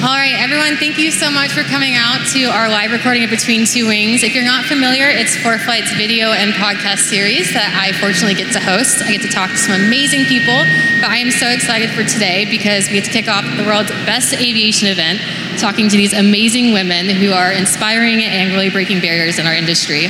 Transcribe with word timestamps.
All 0.00 0.16
right, 0.16 0.40
everyone, 0.40 0.78
thank 0.78 0.96
you 0.96 1.10
so 1.10 1.30
much 1.30 1.52
for 1.52 1.62
coming 1.62 1.92
out 1.94 2.26
to 2.32 2.44
our 2.44 2.70
live 2.70 2.90
recording 2.90 3.22
of 3.22 3.28
Between 3.28 3.66
Two 3.66 3.86
Wings. 3.86 4.22
If 4.22 4.34
you're 4.34 4.48
not 4.48 4.64
familiar, 4.64 5.10
it's 5.10 5.36
Four 5.36 5.60
ForeFlight's 5.60 5.92
video 5.92 6.32
and 6.32 6.54
podcast 6.54 7.04
series 7.04 7.52
that 7.52 7.76
I 7.76 7.92
fortunately 8.00 8.32
get 8.32 8.50
to 8.54 8.60
host. 8.60 9.04
I 9.04 9.12
get 9.12 9.20
to 9.20 9.28
talk 9.28 9.50
to 9.50 9.58
some 9.60 9.76
amazing 9.76 10.24
people, 10.24 10.56
but 11.04 11.12
I 11.12 11.20
am 11.20 11.30
so 11.30 11.52
excited 11.52 11.90
for 11.90 12.00
today 12.02 12.48
because 12.48 12.88
we 12.88 12.96
get 12.96 13.04
to 13.04 13.12
kick 13.12 13.28
off 13.28 13.44
the 13.44 13.64
world's 13.68 13.92
best 14.08 14.32
aviation 14.32 14.88
event, 14.88 15.20
talking 15.60 15.92
to 15.92 15.96
these 16.00 16.16
amazing 16.16 16.72
women 16.72 17.04
who 17.04 17.36
are 17.36 17.52
inspiring 17.52 18.24
and 18.24 18.56
really 18.56 18.70
breaking 18.70 19.04
barriers 19.04 19.38
in 19.38 19.44
our 19.44 19.54
industry. 19.54 20.08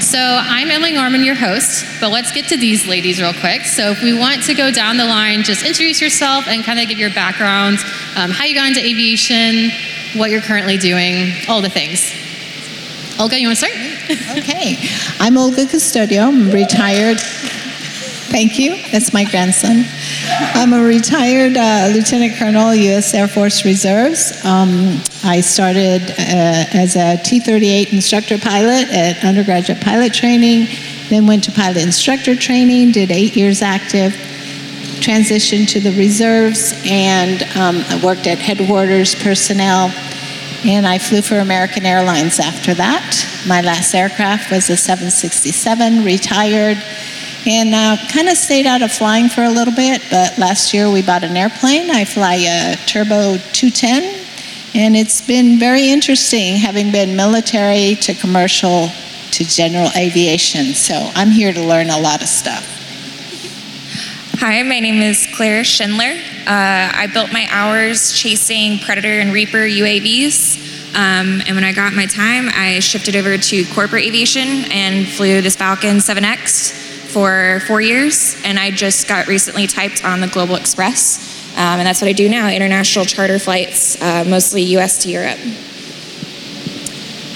So 0.00 0.18
I'm 0.18 0.70
Emily 0.70 0.92
Norman, 0.92 1.24
your 1.24 1.34
host, 1.34 1.84
but 2.00 2.10
let's 2.10 2.30
get 2.30 2.46
to 2.48 2.56
these 2.56 2.86
ladies 2.86 3.20
real 3.20 3.34
quick. 3.34 3.62
So 3.62 3.90
if 3.90 4.00
we 4.00 4.16
want 4.16 4.44
to 4.44 4.54
go 4.54 4.70
down 4.70 4.96
the 4.96 5.04
line, 5.04 5.42
just 5.42 5.66
introduce 5.66 6.00
yourself 6.00 6.46
and 6.46 6.62
kind 6.62 6.78
of 6.78 6.88
give 6.88 6.98
your 6.98 7.10
background, 7.10 7.78
um, 8.16 8.30
how 8.30 8.44
you 8.44 8.54
got 8.54 8.68
into 8.68 8.80
aviation, 8.80 9.70
what 10.14 10.30
you're 10.30 10.40
currently 10.40 10.76
doing, 10.76 11.32
all 11.48 11.60
the 11.60 11.68
things. 11.68 12.12
Olga, 13.18 13.40
you 13.40 13.48
want 13.48 13.58
to 13.58 13.66
start? 13.66 14.38
okay. 14.38 14.78
I'm 15.18 15.36
Olga 15.36 15.64
Custodio. 15.64 16.28
I'm 16.28 16.50
retired. 16.52 17.18
Thank 18.38 18.56
you. 18.56 18.76
That's 18.92 19.12
my 19.12 19.24
grandson. 19.24 19.84
I'm 20.54 20.72
a 20.72 20.80
retired 20.80 21.56
uh, 21.56 21.90
Lieutenant 21.92 22.36
Colonel, 22.36 22.72
U.S. 22.72 23.12
Air 23.12 23.26
Force 23.26 23.64
Reserves. 23.64 24.44
Um, 24.44 25.02
I 25.24 25.40
started 25.40 26.02
uh, 26.12 26.70
as 26.72 26.94
a 26.94 27.20
T 27.24 27.40
38 27.40 27.92
instructor 27.92 28.38
pilot 28.38 28.94
at 28.94 29.24
undergraduate 29.24 29.80
pilot 29.80 30.14
training, 30.14 30.68
then 31.10 31.26
went 31.26 31.42
to 31.44 31.50
pilot 31.50 31.78
instructor 31.78 32.36
training, 32.36 32.92
did 32.92 33.10
eight 33.10 33.34
years 33.34 33.60
active, 33.60 34.12
transitioned 35.02 35.66
to 35.72 35.80
the 35.80 35.90
reserves, 35.98 36.80
and 36.86 37.42
um, 37.56 37.82
I 37.88 38.00
worked 38.04 38.28
at 38.28 38.38
headquarters 38.38 39.16
personnel. 39.16 39.92
And 40.64 40.86
I 40.86 40.98
flew 40.98 41.22
for 41.22 41.38
American 41.38 41.84
Airlines 41.84 42.38
after 42.38 42.72
that. 42.74 43.42
My 43.48 43.62
last 43.62 43.94
aircraft 43.94 44.52
was 44.52 44.70
a 44.70 44.76
767, 44.76 46.04
retired 46.04 46.78
and 47.48 47.74
uh, 47.74 47.96
kind 48.12 48.28
of 48.28 48.36
stayed 48.36 48.66
out 48.66 48.82
of 48.82 48.92
flying 48.92 49.28
for 49.30 49.42
a 49.42 49.48
little 49.48 49.74
bit. 49.74 50.02
But 50.10 50.36
last 50.36 50.74
year 50.74 50.90
we 50.90 51.00
bought 51.00 51.24
an 51.24 51.34
airplane. 51.34 51.90
I 51.90 52.04
fly 52.04 52.34
a 52.34 52.76
Turbo 52.86 53.38
210, 53.54 54.26
and 54.74 54.94
it's 54.94 55.26
been 55.26 55.58
very 55.58 55.88
interesting 55.88 56.56
having 56.56 56.92
been 56.92 57.16
military 57.16 57.94
to 58.02 58.12
commercial 58.12 58.90
to 59.30 59.44
general 59.44 59.88
aviation. 59.96 60.74
So 60.74 61.10
I'm 61.14 61.30
here 61.30 61.52
to 61.54 61.62
learn 61.64 61.88
a 61.88 61.98
lot 61.98 62.20
of 62.20 62.28
stuff. 62.28 62.74
Hi, 64.40 64.62
my 64.62 64.78
name 64.78 65.00
is 65.00 65.26
Claire 65.34 65.64
Schindler. 65.64 66.20
Uh, 66.46 66.92
I 66.94 67.08
built 67.12 67.32
my 67.32 67.46
hours 67.50 68.12
chasing 68.12 68.78
Predator 68.78 69.20
and 69.20 69.32
Reaper 69.32 69.64
UAVs. 69.66 70.66
Um, 70.94 71.42
and 71.46 71.54
when 71.54 71.64
I 71.64 71.72
got 71.72 71.94
my 71.94 72.06
time, 72.06 72.48
I 72.50 72.80
shifted 72.80 73.16
over 73.16 73.38
to 73.38 73.64
corporate 73.74 74.04
aviation 74.04 74.70
and 74.70 75.08
flew 75.08 75.40
this 75.40 75.56
Falcon 75.56 75.96
7X 75.96 76.87
for 77.08 77.60
four 77.66 77.80
years, 77.80 78.36
and 78.44 78.58
I 78.58 78.70
just 78.70 79.08
got 79.08 79.26
recently 79.26 79.66
typed 79.66 80.04
on 80.04 80.20
the 80.20 80.28
Global 80.28 80.56
Express. 80.56 81.36
Um, 81.54 81.80
and 81.80 81.86
that's 81.86 82.00
what 82.00 82.08
I 82.08 82.12
do 82.12 82.28
now 82.28 82.48
international 82.48 83.04
charter 83.04 83.38
flights, 83.38 84.00
uh, 84.00 84.24
mostly 84.28 84.62
US 84.76 85.02
to 85.04 85.10
Europe. 85.10 85.38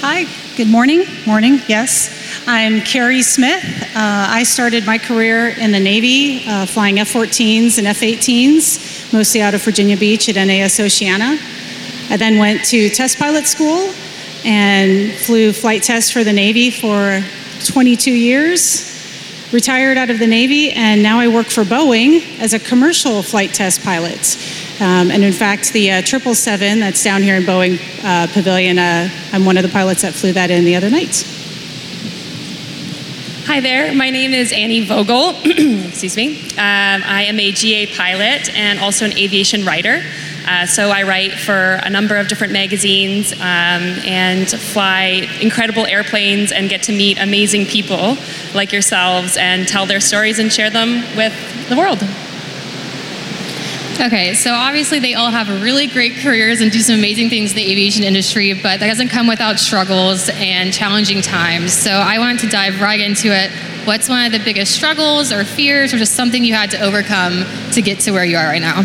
Hi, 0.01 0.25
good 0.55 0.67
morning. 0.67 1.05
Morning, 1.25 1.59
yes. 1.67 2.43
I'm 2.47 2.81
Carrie 2.81 3.23
Smith. 3.23 3.63
Uh, 3.95 4.27
I 4.29 4.43
started 4.43 4.85
my 4.85 4.97
career 4.97 5.49
in 5.49 5.71
the 5.71 5.79
Navy 5.79 6.45
uh, 6.47 6.65
flying 6.67 6.99
F 6.99 7.11
14s 7.11 7.79
and 7.79 7.87
F 7.87 8.01
18s, 8.01 9.11
mostly 9.11 9.41
out 9.41 9.55
of 9.55 9.63
Virginia 9.63 9.97
Beach 9.97 10.29
at 10.29 10.35
NAS 10.35 10.79
Oceana. 10.79 11.37
I 12.09 12.17
then 12.17 12.37
went 12.37 12.63
to 12.65 12.89
test 12.89 13.17
pilot 13.17 13.47
school 13.47 13.91
and 14.45 15.11
flew 15.13 15.51
flight 15.51 15.81
tests 15.81 16.11
for 16.11 16.23
the 16.23 16.33
Navy 16.33 16.69
for 16.69 17.23
22 17.65 18.11
years 18.11 18.92
retired 19.53 19.97
out 19.97 20.09
of 20.09 20.17
the 20.17 20.25
Navy, 20.25 20.71
and 20.71 21.03
now 21.03 21.19
I 21.19 21.27
work 21.27 21.45
for 21.45 21.63
Boeing 21.63 22.39
as 22.39 22.53
a 22.53 22.59
commercial 22.59 23.21
flight 23.21 23.53
test 23.53 23.83
pilot. 23.83 24.35
Um, 24.81 25.11
and 25.11 25.23
in 25.23 25.31
fact, 25.31 25.71
the 25.71 25.91
uh, 25.91 26.01
777 26.01 26.79
that's 26.79 27.03
down 27.03 27.21
here 27.21 27.35
in 27.35 27.43
Boeing 27.43 27.79
uh, 28.03 28.27
Pavilion, 28.33 28.79
uh, 28.79 29.07
I'm 29.31 29.45
one 29.45 29.57
of 29.57 29.63
the 29.63 29.69
pilots 29.69 30.01
that 30.01 30.13
flew 30.13 30.33
that 30.33 30.49
in 30.49 30.65
the 30.65 30.75
other 30.75 30.89
night. 30.89 31.23
Hi 33.45 33.59
there, 33.59 33.93
my 33.93 34.09
name 34.09 34.33
is 34.33 34.51
Annie 34.51 34.85
Vogel. 34.85 35.35
Excuse 35.45 36.15
me. 36.15 36.39
Um, 36.53 37.03
I 37.05 37.25
am 37.27 37.39
a 37.39 37.51
GA 37.51 37.85
pilot 37.95 38.49
and 38.55 38.79
also 38.79 39.05
an 39.05 39.15
aviation 39.17 39.65
writer. 39.65 40.01
Uh, 40.45 40.65
so 40.65 40.89
I 40.89 41.03
write 41.03 41.33
for 41.33 41.79
a 41.83 41.89
number 41.89 42.17
of 42.17 42.27
different 42.27 42.53
magazines 42.53 43.31
um, 43.33 43.39
and 44.05 44.49
fly 44.49 45.27
incredible 45.41 45.85
airplanes 45.85 46.51
and 46.51 46.69
get 46.69 46.83
to 46.83 46.91
meet 46.91 47.17
amazing 47.17 47.65
people 47.65 48.17
like 48.53 48.71
yourselves 48.71 49.37
and 49.37 49.67
tell 49.67 49.85
their 49.85 50.01
stories 50.01 50.39
and 50.39 50.51
share 50.51 50.69
them 50.69 51.01
with 51.15 51.33
the 51.69 51.77
world. 51.77 52.03
Okay, 54.01 54.33
so 54.33 54.53
obviously 54.53 54.99
they 54.99 55.13
all 55.13 55.29
have 55.29 55.61
really 55.61 55.87
great 55.87 56.15
careers 56.15 56.61
and 56.61 56.71
do 56.71 56.79
some 56.79 56.95
amazing 56.95 57.29
things 57.29 57.51
in 57.51 57.55
the 57.55 57.71
aviation 57.71 58.03
industry, 58.03 58.53
but 58.53 58.79
that 58.79 58.87
doesn't 58.87 59.09
come 59.09 59.27
without 59.27 59.59
struggles 59.59 60.29
and 60.33 60.73
challenging 60.73 61.21
times. 61.21 61.71
So 61.71 61.91
I 61.91 62.17
wanted 62.17 62.39
to 62.39 62.49
dive 62.49 62.81
right 62.81 62.99
into 62.99 63.27
it. 63.27 63.51
What's 63.85 64.09
one 64.09 64.25
of 64.25 64.31
the 64.31 64.39
biggest 64.39 64.73
struggles 64.73 65.31
or 65.31 65.45
fears 65.45 65.93
or 65.93 65.97
just 65.97 66.15
something 66.15 66.43
you 66.43 66.55
had 66.55 66.71
to 66.71 66.81
overcome 66.81 67.45
to 67.73 67.81
get 67.81 67.99
to 68.01 68.11
where 68.11 68.25
you 68.25 68.35
are 68.35 68.47
right 68.47 68.61
now? 68.61 68.83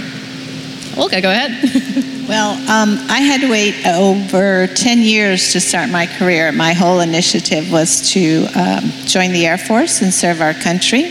Okay, 0.98 1.20
go 1.20 1.30
ahead. 1.30 1.52
well, 2.28 2.54
um, 2.68 2.98
I 3.08 3.20
had 3.20 3.40
to 3.42 3.48
wait 3.48 3.86
over 3.86 4.66
10 4.66 4.98
years 4.98 5.52
to 5.52 5.60
start 5.60 5.90
my 5.90 6.06
career. 6.06 6.50
My 6.50 6.72
whole 6.72 6.98
initiative 6.98 7.70
was 7.70 8.10
to 8.14 8.46
um, 8.56 8.90
join 9.06 9.30
the 9.30 9.46
Air 9.46 9.58
Force 9.58 10.02
and 10.02 10.12
serve 10.12 10.40
our 10.40 10.54
country. 10.54 11.02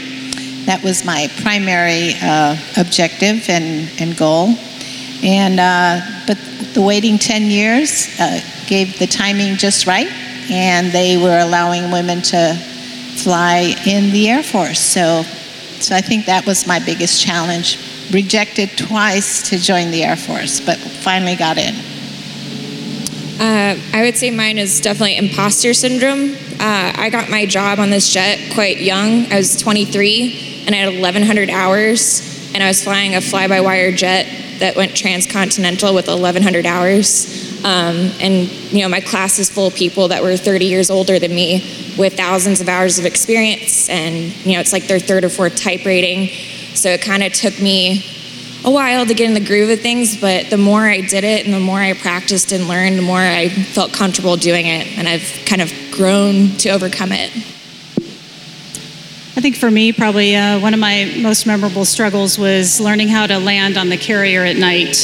That 0.65 0.81
was 0.83 1.05
my 1.05 1.29
primary 1.41 2.15
uh, 2.21 2.57
objective 2.75 3.49
and, 3.49 3.89
and 4.01 4.17
goal. 4.17 4.55
And, 5.23 5.57
uh, 5.57 6.01
but 6.27 6.37
the 6.73 6.81
waiting 6.81 7.17
10 7.17 7.43
years 7.43 8.19
uh, 8.19 8.41
gave 8.67 8.99
the 8.99 9.07
timing 9.07 9.55
just 9.55 9.87
right, 9.87 10.11
and 10.51 10.91
they 10.91 11.15
were 11.15 11.39
allowing 11.39 11.91
women 11.91 12.21
to 12.23 12.55
fly 13.23 13.73
in 13.85 14.11
the 14.11 14.27
Air 14.27 14.43
Force. 14.43 14.81
So, 14.81 15.23
so 15.79 15.95
I 15.95 16.01
think 16.01 16.25
that 16.25 16.45
was 16.45 16.67
my 16.67 16.79
biggest 16.79 17.21
challenge 17.25 17.86
rejected 18.11 18.77
twice 18.77 19.49
to 19.49 19.57
join 19.57 19.91
the 19.91 20.03
Air 20.03 20.15
Force, 20.15 20.59
but 20.59 20.77
finally 20.77 21.35
got 21.35 21.57
in. 21.57 21.75
Uh, 23.39 23.79
I 23.93 24.01
would 24.01 24.17
say 24.17 24.31
mine 24.31 24.57
is 24.57 24.81
definitely 24.81 25.17
imposter 25.17 25.73
syndrome. 25.73 26.33
Uh, 26.59 26.93
I 26.95 27.09
got 27.11 27.29
my 27.29 27.45
job 27.45 27.79
on 27.79 27.91
this 27.91 28.11
jet 28.11 28.39
quite 28.53 28.79
young. 28.79 29.31
I 29.31 29.37
was 29.37 29.57
23 29.57 30.63
and 30.65 30.73
I 30.73 30.79
had 30.79 30.93
1,100 30.93 31.49
hours, 31.49 32.51
and 32.53 32.63
I 32.63 32.67
was 32.67 32.83
flying 32.83 33.15
a 33.15 33.21
fly 33.21 33.47
by 33.47 33.61
wire 33.61 33.91
jet 33.91 34.25
that 34.59 34.75
went 34.75 34.95
transcontinental 34.95 35.93
with 35.93 36.07
1,100 36.07 36.65
hours. 36.65 37.63
Um, 37.63 38.11
and 38.19 38.49
you 38.71 38.81
know, 38.81 38.89
my 38.89 39.01
class 39.01 39.37
is 39.39 39.49
full 39.49 39.67
of 39.67 39.75
people 39.75 40.07
that 40.07 40.23
were 40.23 40.35
30 40.35 40.65
years 40.65 40.89
older 40.89 41.19
than 41.19 41.33
me 41.33 41.93
with 41.97 42.17
thousands 42.17 42.59
of 42.59 42.67
hours 42.67 42.97
of 42.97 43.05
experience, 43.05 43.87
and 43.87 44.33
you 44.45 44.53
know, 44.53 44.59
it's 44.59 44.73
like 44.73 44.87
their 44.87 44.99
third 44.99 45.23
or 45.23 45.29
fourth 45.29 45.55
type 45.55 45.85
rating 45.85 46.29
so 46.77 46.89
it 46.89 47.01
kind 47.01 47.23
of 47.23 47.33
took 47.33 47.59
me 47.59 48.05
a 48.63 48.69
while 48.69 49.05
to 49.05 49.13
get 49.13 49.27
in 49.27 49.33
the 49.33 49.45
groove 49.45 49.69
of 49.69 49.81
things, 49.81 50.19
but 50.19 50.49
the 50.49 50.57
more 50.57 50.87
I 50.87 51.01
did 51.01 51.23
it 51.23 51.45
and 51.45 51.53
the 51.53 51.59
more 51.59 51.79
I 51.79 51.93
practiced 51.93 52.51
and 52.51 52.67
learned, 52.67 52.97
the 52.97 53.01
more 53.03 53.19
I 53.19 53.49
felt 53.49 53.93
comfortable 53.93 54.35
doing 54.35 54.67
it, 54.67 54.97
and 54.97 55.07
I've 55.07 55.43
kind 55.45 55.61
of 55.61 55.73
grown 55.91 56.49
to 56.57 56.69
overcome 56.69 57.11
it. 57.11 57.31
I 59.35 59.41
think 59.41 59.55
for 59.55 59.71
me, 59.71 59.91
probably 59.91 60.35
uh, 60.35 60.59
one 60.59 60.73
of 60.73 60.79
my 60.79 61.13
most 61.17 61.47
memorable 61.47 61.85
struggles 61.85 62.37
was 62.37 62.79
learning 62.79 63.07
how 63.07 63.25
to 63.25 63.39
land 63.39 63.77
on 63.77 63.89
the 63.89 63.97
carrier 63.97 64.43
at 64.43 64.57
night. 64.57 64.97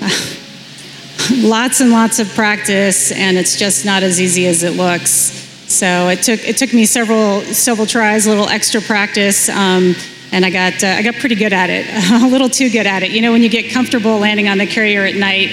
lots 1.42 1.80
and 1.80 1.90
lots 1.90 2.18
of 2.18 2.28
practice, 2.34 3.12
and 3.12 3.36
it's 3.36 3.58
just 3.58 3.84
not 3.84 4.02
as 4.02 4.20
easy 4.20 4.46
as 4.46 4.62
it 4.62 4.76
looks. 4.76 5.32
So 5.66 6.08
it 6.08 6.22
took 6.22 6.46
it 6.46 6.56
took 6.56 6.72
me 6.72 6.86
several 6.86 7.40
several 7.40 7.86
tries, 7.86 8.26
a 8.26 8.30
little 8.30 8.48
extra 8.48 8.80
practice. 8.80 9.48
Um, 9.48 9.94
and 10.34 10.44
I 10.44 10.50
got 10.50 10.82
uh, 10.82 10.88
I 10.88 11.02
got 11.02 11.14
pretty 11.14 11.36
good 11.36 11.52
at 11.52 11.70
it, 11.70 11.86
a 12.22 12.26
little 12.26 12.48
too 12.48 12.68
good 12.68 12.88
at 12.88 13.04
it. 13.04 13.12
You 13.12 13.22
know, 13.22 13.30
when 13.30 13.42
you 13.42 13.48
get 13.48 13.72
comfortable 13.72 14.18
landing 14.18 14.48
on 14.48 14.58
the 14.58 14.66
carrier 14.66 15.04
at 15.04 15.14
night, 15.14 15.50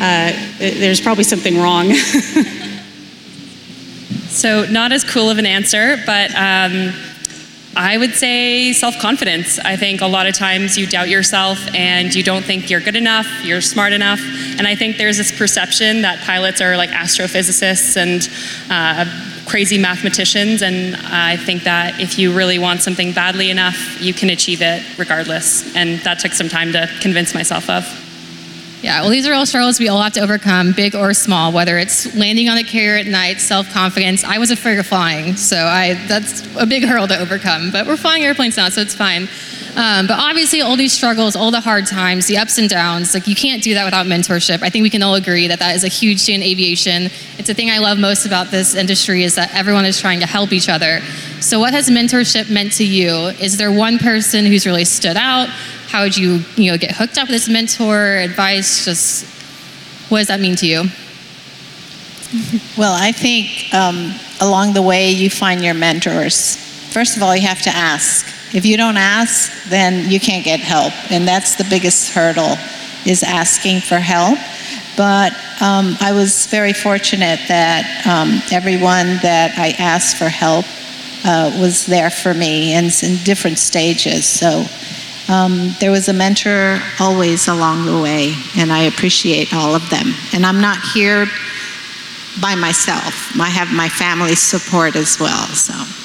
uh, 0.00 0.32
there's 0.58 1.00
probably 1.00 1.22
something 1.22 1.56
wrong. 1.56 1.94
so 4.28 4.66
not 4.66 4.90
as 4.90 5.04
cool 5.04 5.30
of 5.30 5.38
an 5.38 5.46
answer, 5.46 6.02
but. 6.04 6.34
Um, 6.34 6.92
I 7.76 7.98
would 7.98 8.14
say 8.14 8.72
self 8.72 9.00
confidence. 9.00 9.58
I 9.58 9.74
think 9.74 10.00
a 10.00 10.06
lot 10.06 10.28
of 10.28 10.36
times 10.36 10.78
you 10.78 10.86
doubt 10.86 11.08
yourself 11.08 11.58
and 11.74 12.14
you 12.14 12.22
don't 12.22 12.44
think 12.44 12.70
you're 12.70 12.78
good 12.80 12.94
enough, 12.94 13.26
you're 13.44 13.60
smart 13.60 13.92
enough. 13.92 14.20
And 14.58 14.64
I 14.64 14.76
think 14.76 14.96
there's 14.96 15.16
this 15.16 15.36
perception 15.36 16.02
that 16.02 16.20
pilots 16.20 16.60
are 16.60 16.76
like 16.76 16.90
astrophysicists 16.90 17.96
and 17.96 18.28
uh, 18.70 19.06
crazy 19.46 19.78
mathematicians, 19.78 20.62
and 20.62 20.96
I 20.96 21.36
think 21.36 21.64
that 21.64 22.00
if 22.00 22.18
you 22.18 22.36
really 22.36 22.58
want 22.58 22.82
something 22.82 23.12
badly 23.12 23.50
enough, 23.50 24.00
you 24.00 24.14
can 24.14 24.30
achieve 24.30 24.62
it 24.62 24.82
regardless. 24.98 25.74
And 25.76 25.98
that 26.00 26.18
took 26.18 26.32
some 26.32 26.48
time 26.48 26.72
to 26.72 26.88
convince 27.00 27.34
myself 27.34 27.68
of. 27.68 27.84
Yeah, 28.82 29.00
well, 29.00 29.08
these 29.08 29.26
are 29.26 29.32
all 29.32 29.46
struggles 29.46 29.80
we 29.80 29.88
all 29.88 30.02
have 30.02 30.12
to 30.12 30.20
overcome, 30.20 30.72
big 30.72 30.94
or 30.94 31.14
small, 31.14 31.52
whether 31.52 31.78
it's 31.78 32.14
landing 32.14 32.50
on 32.50 32.58
a 32.58 32.62
carrier 32.62 32.98
at 32.98 33.06
night, 33.06 33.40
self 33.40 33.70
confidence. 33.72 34.24
I 34.24 34.36
was 34.36 34.50
afraid 34.50 34.78
of 34.78 34.86
flying, 34.86 35.36
so 35.36 35.56
I, 35.56 35.94
that's 36.06 36.44
a 36.56 36.66
big 36.66 36.84
hurdle 36.84 37.08
to 37.08 37.18
overcome. 37.18 37.70
But 37.70 37.86
we're 37.86 37.96
flying 37.96 38.24
airplanes 38.24 38.58
now, 38.58 38.68
so 38.68 38.82
it's 38.82 38.94
fine. 38.94 39.26
Um, 39.76 40.06
but 40.06 40.18
obviously, 40.18 40.60
all 40.60 40.76
these 40.76 40.92
struggles, 40.92 41.34
all 41.34 41.50
the 41.50 41.60
hard 41.60 41.86
times, 41.86 42.26
the 42.26 42.38
ups 42.38 42.58
and 42.58 42.68
downs, 42.68 43.12
like 43.12 43.26
you 43.26 43.34
can't 43.34 43.62
do 43.62 43.74
that 43.74 43.84
without 43.84 44.06
mentorship. 44.06 44.62
I 44.62 44.70
think 44.70 44.84
we 44.84 44.90
can 44.90 45.02
all 45.02 45.16
agree 45.16 45.48
that 45.48 45.58
that 45.58 45.74
is 45.74 45.82
a 45.82 45.88
huge 45.88 46.24
thing 46.24 46.36
in 46.36 46.42
aviation. 46.42 47.06
It's 47.38 47.48
the 47.48 47.54
thing 47.54 47.70
I 47.70 47.78
love 47.78 47.98
most 47.98 48.24
about 48.24 48.52
this 48.52 48.76
industry 48.76 49.24
is 49.24 49.34
that 49.34 49.52
everyone 49.54 49.84
is 49.84 50.00
trying 50.00 50.20
to 50.20 50.26
help 50.26 50.52
each 50.52 50.68
other. 50.68 51.00
So, 51.40 51.58
what 51.58 51.74
has 51.74 51.90
mentorship 51.90 52.50
meant 52.50 52.72
to 52.74 52.84
you? 52.84 53.10
Is 53.40 53.56
there 53.56 53.72
one 53.72 53.98
person 53.98 54.46
who's 54.46 54.64
really 54.64 54.84
stood 54.84 55.16
out? 55.16 55.48
How 55.88 56.02
would 56.02 56.16
you, 56.16 56.40
you 56.56 56.70
know, 56.70 56.78
get 56.78 56.92
hooked 56.92 57.18
up 57.18 57.28
with 57.28 57.36
this 57.36 57.48
mentor? 57.48 58.18
Advice? 58.18 58.84
Just 58.84 59.26
what 60.08 60.18
does 60.18 60.28
that 60.28 60.40
mean 60.40 60.54
to 60.56 60.66
you? 60.66 60.84
Well, 62.76 62.94
I 62.94 63.12
think 63.12 63.72
um, 63.72 64.12
along 64.40 64.74
the 64.74 64.82
way 64.82 65.10
you 65.10 65.30
find 65.30 65.64
your 65.64 65.74
mentors. 65.74 66.56
First 66.92 67.16
of 67.16 67.22
all, 67.22 67.34
you 67.34 67.46
have 67.46 67.62
to 67.62 67.70
ask. 67.70 68.26
If 68.54 68.64
you 68.64 68.76
don't 68.76 68.96
ask, 68.96 69.68
then 69.68 70.08
you 70.08 70.20
can't 70.20 70.44
get 70.44 70.60
help, 70.60 70.92
and 71.10 71.26
that's 71.26 71.56
the 71.56 71.64
biggest 71.64 72.12
hurdle, 72.12 72.56
is 73.04 73.24
asking 73.24 73.80
for 73.80 73.98
help. 73.98 74.38
But 74.96 75.32
um, 75.60 75.96
I 76.00 76.12
was 76.12 76.46
very 76.46 76.72
fortunate 76.72 77.40
that 77.48 78.06
um, 78.06 78.40
everyone 78.52 79.18
that 79.22 79.58
I 79.58 79.70
asked 79.82 80.18
for 80.18 80.28
help 80.28 80.66
uh, 81.24 81.58
was 81.60 81.84
there 81.86 82.10
for 82.10 82.32
me, 82.32 82.74
and 82.74 82.86
in 83.02 83.16
different 83.24 83.58
stages. 83.58 84.24
So 84.24 84.66
um, 85.28 85.74
there 85.80 85.90
was 85.90 86.08
a 86.08 86.12
mentor 86.12 86.78
always 87.00 87.48
along 87.48 87.86
the 87.86 88.00
way, 88.00 88.36
and 88.56 88.72
I 88.72 88.84
appreciate 88.84 89.52
all 89.52 89.74
of 89.74 89.90
them. 89.90 90.14
And 90.32 90.46
I'm 90.46 90.60
not 90.60 90.78
here 90.94 91.26
by 92.40 92.54
myself. 92.54 93.36
I 93.36 93.48
have 93.48 93.72
my 93.72 93.88
family's 93.88 94.38
support 94.38 94.94
as 94.94 95.18
well. 95.18 95.48
So. 95.48 96.03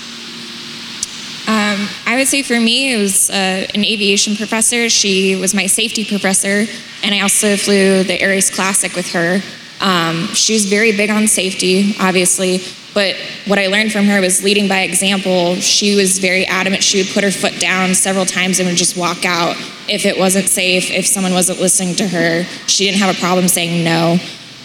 Um, 1.79 1.87
I 2.05 2.15
would 2.15 2.27
say 2.27 2.43
for 2.43 2.59
me, 2.59 2.93
it 2.93 2.97
was 2.97 3.29
uh, 3.29 3.67
an 3.73 3.85
aviation 3.85 4.35
professor. 4.35 4.89
She 4.89 5.35
was 5.35 5.53
my 5.53 5.67
safety 5.67 6.03
professor, 6.03 6.65
and 7.03 7.15
I 7.15 7.21
also 7.21 7.55
flew 7.55 8.03
the 8.03 8.19
Air 8.21 8.29
Race 8.29 8.53
Classic 8.53 8.93
with 8.95 9.11
her. 9.11 9.41
Um, 9.81 10.27
she 10.33 10.53
was 10.53 10.65
very 10.65 10.91
big 10.91 11.09
on 11.09 11.27
safety, 11.27 11.95
obviously, 11.99 12.61
but 12.93 13.15
what 13.45 13.59
I 13.59 13.67
learned 13.67 13.93
from 13.93 14.05
her 14.05 14.19
was 14.19 14.43
leading 14.43 14.67
by 14.67 14.81
example. 14.81 15.55
She 15.55 15.95
was 15.95 16.19
very 16.19 16.45
adamant. 16.45 16.83
She 16.83 16.97
would 16.97 17.13
put 17.13 17.23
her 17.23 17.31
foot 17.31 17.59
down 17.59 17.95
several 17.95 18.25
times 18.25 18.59
and 18.59 18.67
would 18.67 18.77
just 18.77 18.97
walk 18.97 19.23
out 19.23 19.55
if 19.87 20.05
it 20.05 20.17
wasn't 20.17 20.49
safe, 20.49 20.91
if 20.91 21.07
someone 21.07 21.33
wasn't 21.33 21.59
listening 21.59 21.95
to 21.95 22.07
her. 22.07 22.43
She 22.67 22.85
didn't 22.85 22.99
have 22.99 23.15
a 23.15 23.19
problem 23.19 23.47
saying 23.47 23.83
no. 23.83 24.17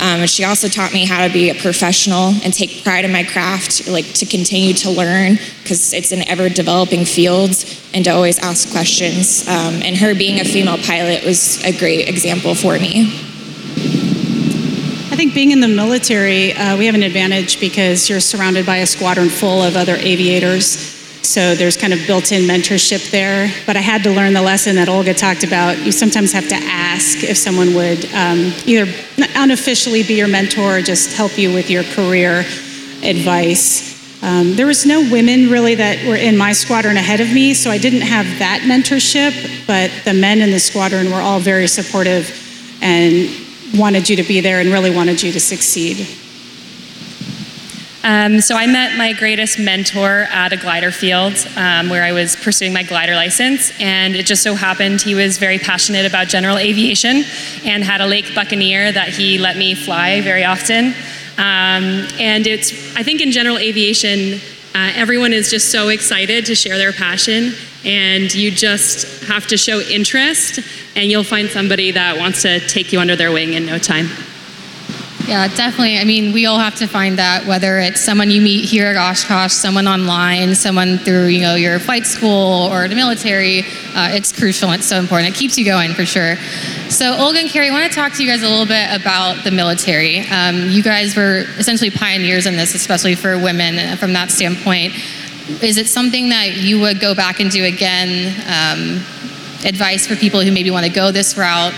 Um, 0.05 0.21
and 0.21 0.29
she 0.29 0.45
also 0.45 0.69
taught 0.69 0.93
me 0.93 1.07
how 1.07 1.27
to 1.27 1.33
be 1.33 1.49
a 1.49 1.55
professional 1.55 2.35
and 2.45 2.53
take 2.53 2.85
pride 2.85 3.07
in 3.07 3.13
my 3.13 3.25
craft, 3.25 3.89
like 3.89 4.05
to 4.15 4.27
continue 4.27 4.75
to 4.75 4.91
learn 4.91 5.39
because 5.63 5.95
it's 5.95 6.13
an 6.13 6.29
ever 6.29 6.51
developing 6.51 7.07
field 7.07 7.53
and 7.95 8.05
to 8.05 8.11
always 8.11 8.39
ask 8.39 8.71
questions. 8.71 9.49
Um, 9.49 9.81
and 9.83 9.97
her 9.97 10.15
being 10.15 10.41
a 10.41 10.45
female 10.45 10.77
pilot 10.77 11.25
was 11.25 11.65
a 11.65 11.73
great 11.73 12.07
example 12.07 12.55
for 12.55 12.79
me. 12.79 13.05
I 15.11 15.17
think 15.17 15.33
being 15.33 15.53
in 15.53 15.61
the 15.61 15.69
military, 15.69 16.53
uh, 16.53 16.77
we 16.77 16.85
have 16.85 16.95
an 16.95 17.03
advantage 17.03 17.59
because 17.59 18.11
you're 18.11 18.21
surrounded 18.21 18.67
by 18.67 18.79
a 18.79 18.87
squadron 18.87 19.31
full 19.31 19.63
of 19.63 19.75
other 19.75 19.97
aviators. 19.97 20.94
So 21.25 21.55
there's 21.55 21.77
kind 21.77 21.93
of 21.93 22.07
built 22.07 22.33
in 22.33 22.43
mentorship 22.43 23.11
there. 23.11 23.51
But 23.67 23.77
I 23.77 23.81
had 23.81 24.03
to 24.05 24.11
learn 24.11 24.35
the 24.35 24.43
lesson 24.43 24.77
that 24.77 24.89
Olga 24.89 25.15
talked 25.15 25.43
about. 25.43 25.79
You 25.79 25.91
sometimes 25.91 26.33
have 26.33 26.49
to 26.49 26.55
ask 26.55 27.25
if 27.25 27.39
someone 27.39 27.75
would 27.75 28.05
um, 28.13 28.53
either 28.67 28.85
unofficially 29.35 30.03
be 30.03 30.15
your 30.15 30.29
mentor 30.29 30.79
or 30.79 30.83
just 30.83 31.17
help 31.17 31.39
you 31.39 31.53
with 31.53 31.71
your 31.71 31.83
career 31.83 32.41
advice. 33.03 33.95
Um, 34.23 34.55
there 34.55 34.67
was 34.67 34.87
no 34.87 35.01
women 35.11 35.51
really 35.51 35.75
that 35.75 36.07
were 36.07 36.17
in 36.17 36.37
my 36.37 36.53
squadron 36.53 36.97
ahead 36.97 37.21
of 37.21 37.33
me, 37.33 37.53
so 37.53 37.71
I 37.71 37.79
didn't 37.79 38.03
have 38.03 38.27
that 38.39 38.61
mentorship, 38.61 39.67
but 39.67 39.91
the 40.05 40.15
men 40.15 40.41
in 40.41 40.51
the 40.51 40.61
squadron 40.61 41.11
were 41.11 41.21
all 41.21 41.41
very 41.41 41.69
supportive 41.69 42.33
and 42.81 43.29
wanted 43.79 44.09
you 44.09 44.17
to 44.17 44.23
be 44.23 44.41
there 44.41 44.61
and 44.61 44.71
really 44.71 44.95
wanted 44.95 45.23
you 45.23 45.33
to 45.33 45.41
succeed? 45.41 46.07
Um, 48.05 48.43
so 48.43 48.55
I 48.55 48.67
met 48.67 48.99
my 48.99 49.15
greatest 49.15 49.59
mentor 49.59 50.27
at 50.31 50.53
a 50.53 50.59
glider 50.59 50.91
field 50.91 51.33
um, 51.57 51.89
where 51.89 52.05
I 52.05 52.13
was 52.13 52.37
pursuing 52.37 52.75
my 52.75 52.83
glider 52.83 53.15
license, 53.15 53.73
and 53.81 54.15
it 54.15 54.27
just 54.27 54.43
so 54.43 54.55
happened 54.55 55.01
he 55.01 55.15
was 55.15 55.39
very 55.39 55.59
passionate 55.59 56.05
about 56.05 56.29
general 56.29 56.59
aviation 56.59 57.25
and 57.65 57.83
had 57.83 58.03
a 58.03 58.07
Lake 58.07 58.35
Buccaneer 58.35 58.93
that 58.93 59.09
he 59.09 59.39
let 59.39 59.57
me 59.57 59.75
fly 59.75 60.21
very 60.21 60.45
often. 60.45 60.89
Um, 61.39 62.07
and 62.21 62.47
it's, 62.47 62.95
I 62.95 63.03
think, 63.03 63.23
in 63.23 63.33
general 63.33 63.57
aviation, 63.57 64.39
uh, 64.75 64.93
everyone 64.95 65.33
is 65.33 65.51
just 65.51 65.73
so 65.73 65.89
excited 65.89 66.45
to 66.45 66.55
share 66.55 66.77
their 66.77 66.93
passion, 66.93 67.55
and 67.87 68.35
you 68.35 68.51
just 68.51 69.25
have 69.25 69.47
to 69.47 69.57
show 69.57 69.81
interest, 69.81 70.61
and 70.95 71.11
you'll 71.11 71.25
find 71.25 71.49
somebody 71.49 71.91
that 71.93 72.19
wants 72.19 72.43
to 72.43 72.61
take 72.69 72.93
you 72.93 73.01
under 73.01 73.17
their 73.17 73.33
wing 73.33 73.55
in 73.55 73.65
no 73.65 73.79
time. 73.79 74.09
Yeah, 75.27 75.49
definitely. 75.49 75.99
I 75.99 76.05
mean, 76.05 76.35
we 76.35 76.45
all 76.45 76.59
have 76.59 76.75
to 76.77 76.87
find 76.87 77.19
that, 77.19 77.47
whether 77.47 77.79
it's 77.79 78.03
someone 78.03 78.31
you 78.31 78.43
meet 78.43 78.67
here 78.67 78.89
at 78.89 78.97
Oshkosh, 78.97 79.53
someone 79.53 79.89
online, 79.89 80.55
someone 80.55 80.99
through, 80.99 81.27
you 81.29 81.41
know, 81.41 81.55
your 81.55 81.79
flight 81.79 82.05
school 82.05 82.69
or 82.71 82.89
the 82.89 82.95
military. 82.95 83.61
Uh, 83.95 84.11
it's 84.13 84.33
crucial. 84.33 84.71
It's 84.73 84.87
so 84.87 84.99
important. 84.99 85.35
It 85.35 85.39
keeps 85.39 85.57
you 85.57 85.65
going 85.65 85.95
for 85.95 86.05
sure. 86.05 86.37
So, 86.91 87.17
Olga 87.17 87.39
and 87.39 87.49
Carrie, 87.49 87.71
I 87.71 87.73
want 87.73 87.91
to 87.91 87.95
talk 87.95 88.13
to 88.15 88.23
you 88.23 88.29
guys 88.29 88.43
a 88.43 88.49
little 88.49 88.67
bit 88.67 88.87
about 88.93 89.43
the 89.45 89.51
military. 89.51 90.21
Um, 90.29 90.69
you 90.69 90.83
guys 90.83 91.17
were 91.17 91.47
essentially 91.57 91.91
pioneers 91.91 92.45
in 92.45 92.57
this, 92.57 92.75
especially 92.75 93.15
for 93.15 93.39
women 93.39 93.97
from 93.97 94.13
that 94.13 94.31
standpoint. 94.31 94.93
Is 95.63 95.79
it 95.79 95.87
something 95.87 96.29
that 96.29 96.59
you 96.59 96.81
would 96.81 97.01
go 97.01 97.15
back 97.15 97.41
and 97.41 97.51
do 97.51 97.65
again? 97.65 98.29
Um, 98.47 99.03
advice 99.65 100.07
for 100.07 100.17
people 100.17 100.43
who 100.43 100.53
maybe 100.53 100.71
want 100.71 100.85
to 100.85 100.93
go 100.93 101.11
this 101.11 101.39
route? 101.39 101.73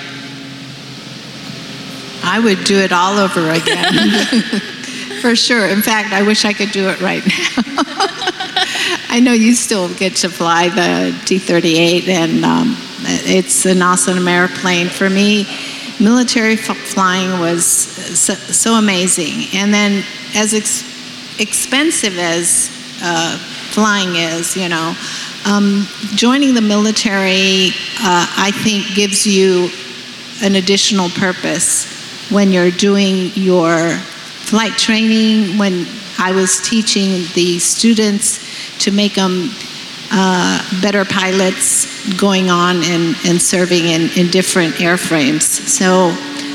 I 2.27 2.41
would 2.41 2.65
do 2.65 2.79
it 2.79 2.93
all 2.93 3.19
over 3.19 3.51
again. 3.51 4.43
For 5.21 5.37
sure. 5.37 5.69
In 5.69 5.81
fact, 5.81 6.13
I 6.13 6.23
wish 6.23 6.45
I 6.45 6.53
could 6.53 6.73
do 6.73 6.89
it 6.89 7.01
right 7.01 7.25
now. 7.25 7.63
I 9.09 9.21
know 9.23 9.33
you 9.33 9.55
still 9.55 9.95
get 9.95 10.17
to 10.17 10.29
fly 10.29 10.69
the 10.69 11.17
T 11.25 11.39
38, 11.39 12.09
and 12.09 12.45
um, 12.45 12.77
it's 13.01 13.65
an 13.65 13.81
awesome 13.81 14.27
airplane. 14.27 14.89
For 14.89 15.09
me, 15.09 15.47
military 16.01 16.55
f- 16.55 16.77
flying 16.77 17.39
was 17.39 17.65
so, 17.65 18.35
so, 18.35 18.75
amazing. 18.75 19.49
And 19.55 19.73
then, 19.73 20.05
as 20.35 20.53
ex- 20.53 20.83
expensive 21.41 22.19
as 22.19 22.71
uh, 23.03 23.39
flying 23.71 24.17
is, 24.17 24.57
you 24.57 24.69
know, 24.69 24.95
um, 25.47 25.87
joining 26.17 26.55
the 26.55 26.61
military, 26.61 27.69
uh, 28.01 28.27
I 28.37 28.51
think, 28.63 28.95
gives 28.97 29.27
you 29.27 29.71
an 30.43 30.57
additional 30.57 31.09
purpose 31.11 31.96
when 32.31 32.53
you're 32.53 32.71
doing 32.71 33.31
your 33.35 33.91
flight 34.47 34.73
training, 34.73 35.59
when 35.59 35.87
I 36.19 36.33
was 36.33 36.61
teaching 36.61 37.25
the 37.35 37.59
students 37.59 38.41
to 38.85 38.91
make 38.91 39.15
them 39.15 39.51
uh, 40.11 40.81
better 40.81 41.05
pilots 41.05 42.17
going 42.17 42.51
on 42.51 42.77
and, 42.85 43.17
and 43.27 43.41
serving 43.41 43.87
in, 43.87 44.09
in 44.17 44.31
different 44.31 44.75
airframes. 44.75 45.43
So 45.43 46.15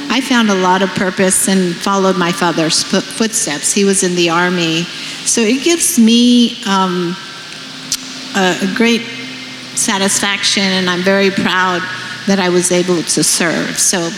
I 0.10 0.22
found 0.22 0.50
a 0.50 0.56
lot 0.56 0.82
of 0.82 0.90
purpose 0.90 1.48
and 1.48 1.76
followed 1.76 2.18
my 2.18 2.32
father's 2.32 2.84
footsteps. 2.84 3.72
He 3.72 3.86
was 3.86 4.04
in 4.04 4.16
the 4.16 4.30
Army. 4.30 4.84
So 5.26 5.42
it 5.42 5.64
gives 5.64 6.00
me 6.00 6.62
um, 6.66 7.16
a, 8.36 8.58
a 8.62 8.74
great 8.76 9.02
satisfaction, 9.76 10.64
and 10.64 10.90
I'm 10.90 11.02
very 11.02 11.30
proud 11.30 11.82
that 12.28 12.40
I 12.40 12.50
was 12.50 12.72
able 12.72 13.02
to 13.02 13.24
serve. 13.24 13.78
So 13.80 14.10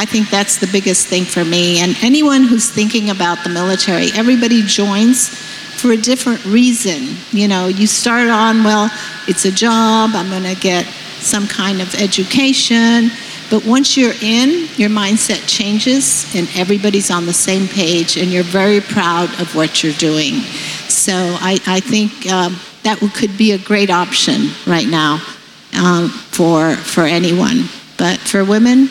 I 0.00 0.06
think 0.06 0.30
that's 0.30 0.56
the 0.56 0.66
biggest 0.66 1.08
thing 1.08 1.24
for 1.26 1.44
me. 1.44 1.78
And 1.80 1.94
anyone 2.02 2.44
who's 2.44 2.70
thinking 2.70 3.10
about 3.10 3.44
the 3.44 3.50
military, 3.50 4.08
everybody 4.14 4.62
joins 4.62 5.28
for 5.28 5.92
a 5.92 5.96
different 5.98 6.42
reason. 6.46 7.16
You 7.32 7.48
know, 7.48 7.68
you 7.68 7.86
start 7.86 8.30
on, 8.30 8.64
well, 8.64 8.88
it's 9.28 9.44
a 9.44 9.52
job, 9.52 10.12
I'm 10.14 10.30
going 10.30 10.54
to 10.54 10.58
get 10.58 10.86
some 11.18 11.46
kind 11.46 11.82
of 11.82 11.94
education. 11.96 13.10
But 13.50 13.66
once 13.66 13.94
you're 13.94 14.14
in, 14.22 14.68
your 14.76 14.88
mindset 14.88 15.46
changes 15.46 16.34
and 16.34 16.48
everybody's 16.56 17.10
on 17.10 17.26
the 17.26 17.34
same 17.34 17.68
page 17.68 18.16
and 18.16 18.30
you're 18.30 18.42
very 18.42 18.80
proud 18.80 19.28
of 19.38 19.54
what 19.54 19.84
you're 19.84 19.92
doing. 19.92 20.36
So 20.88 21.12
I, 21.12 21.58
I 21.66 21.80
think 21.80 22.26
um, 22.32 22.58
that 22.84 23.00
could 23.14 23.36
be 23.36 23.52
a 23.52 23.58
great 23.58 23.90
option 23.90 24.48
right 24.66 24.88
now 24.88 25.20
um, 25.78 26.08
for, 26.08 26.74
for 26.76 27.04
anyone. 27.04 27.64
But 27.98 28.16
for 28.16 28.46
women, 28.46 28.88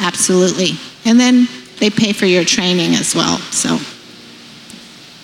absolutely. 0.00 0.72
And 1.04 1.18
then 1.18 1.48
they 1.78 1.90
pay 1.90 2.12
for 2.12 2.26
your 2.26 2.44
training 2.44 2.94
as 2.94 3.14
well. 3.14 3.38
So. 3.38 3.78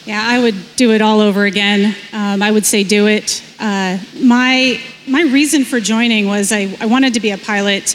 Yeah, 0.04 0.22
I 0.22 0.38
would 0.38 0.76
do 0.76 0.92
it 0.92 1.00
all 1.00 1.20
over 1.20 1.44
again. 1.44 1.96
Um, 2.12 2.42
I 2.42 2.50
would 2.50 2.66
say 2.66 2.84
do 2.84 3.06
it. 3.06 3.42
Uh, 3.58 3.98
my 4.20 4.80
my 5.06 5.22
reason 5.22 5.64
for 5.64 5.80
joining 5.80 6.26
was 6.26 6.52
I, 6.52 6.76
I 6.80 6.86
wanted 6.86 7.14
to 7.14 7.20
be 7.20 7.30
a 7.30 7.38
pilot 7.38 7.94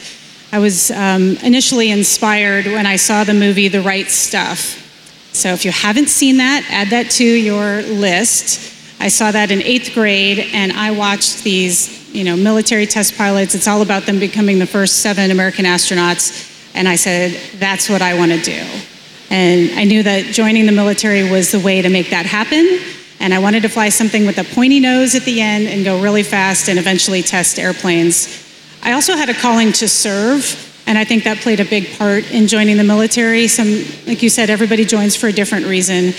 I 0.52 0.58
was 0.58 0.90
um, 0.90 1.38
initially 1.44 1.92
inspired 1.92 2.66
when 2.66 2.88
I 2.88 2.96
saw 2.96 3.24
the 3.24 3.36
movie 3.36 3.68
The 3.68 3.82
Right 3.82 4.10
Stuff. 4.10 4.78
So 5.32 5.50
if 5.50 5.64
you 5.64 5.72
haven't 5.72 6.10
seen 6.10 6.38
that, 6.38 6.68
add 6.72 6.88
that 6.88 7.12
to 7.12 7.24
your 7.24 7.84
list. 7.84 8.76
I 9.00 9.10
saw 9.10 9.30
that 9.30 9.52
in 9.52 9.62
eighth 9.62 9.94
grade, 9.94 10.40
and 10.52 10.72
I 10.74 10.90
watched 10.90 11.44
these, 11.44 12.12
you 12.16 12.24
know, 12.24 12.36
military 12.36 12.88
test 12.88 13.16
pilots. 13.16 13.54
It's 13.54 13.68
all 13.68 13.84
about 13.84 14.08
them 14.08 14.20
becoming 14.20 14.58
the 14.58 14.66
first 14.66 15.04
seven 15.04 15.30
American 15.30 15.66
astronauts. 15.66 16.49
And 16.80 16.88
I 16.88 16.96
said, 16.96 17.34
that's 17.60 17.90
what 17.90 18.02
I 18.02 18.18
want 18.18 18.32
to 18.32 18.42
do. 18.42 18.64
And 19.30 19.78
I 19.78 19.84
knew 19.84 20.02
that 20.02 20.34
joining 20.34 20.66
the 20.66 20.72
military 20.72 21.30
was 21.30 21.52
the 21.52 21.60
way 21.60 21.82
to 21.82 21.90
make 21.90 22.10
that 22.12 22.26
happen. 22.26 22.80
And 23.20 23.34
I 23.34 23.40
wanted 23.40 23.64
to 23.64 23.70
fly 23.70 23.90
something 23.90 24.26
with 24.26 24.38
a 24.38 24.46
pointy 24.46 24.80
nose 24.80 25.14
at 25.14 25.24
the 25.24 25.42
end 25.42 25.68
and 25.68 25.84
go 25.84 26.02
really 26.02 26.24
fast 26.24 26.70
and 26.70 26.80
eventually 26.80 27.22
test 27.22 27.60
airplanes. 27.60 28.46
I 28.82 28.94
also 28.94 29.18
had 29.18 29.28
a 29.30 29.34
calling 29.34 29.74
to 29.74 29.90
serve. 29.90 30.66
And 30.88 30.98
I 30.98 31.04
think 31.04 31.26
that 31.26 31.40
played 31.40 31.60
a 31.60 31.66
big 31.66 31.98
part 31.98 32.32
in 32.32 32.48
joining 32.48 32.78
the 32.78 32.86
military. 32.86 33.50
Some, 33.50 33.84
like 34.08 34.24
you 34.24 34.30
said, 34.30 34.50
everybody 34.50 34.86
joins 34.86 35.18
for 35.18 35.28
a 35.28 35.34
different 35.34 35.66
reason. 35.66 36.14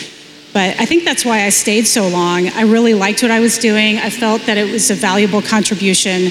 But 0.52 0.78
I 0.78 0.84
think 0.84 1.04
that's 1.04 1.24
why 1.24 1.46
I 1.46 1.48
stayed 1.48 1.86
so 1.86 2.06
long. 2.06 2.48
I 2.48 2.62
really 2.62 2.92
liked 2.92 3.22
what 3.22 3.30
I 3.30 3.40
was 3.40 3.56
doing. 3.56 3.96
I 3.96 4.10
felt 4.10 4.42
that 4.42 4.58
it 4.58 4.70
was 4.70 4.90
a 4.90 4.94
valuable 4.94 5.40
contribution, 5.40 6.30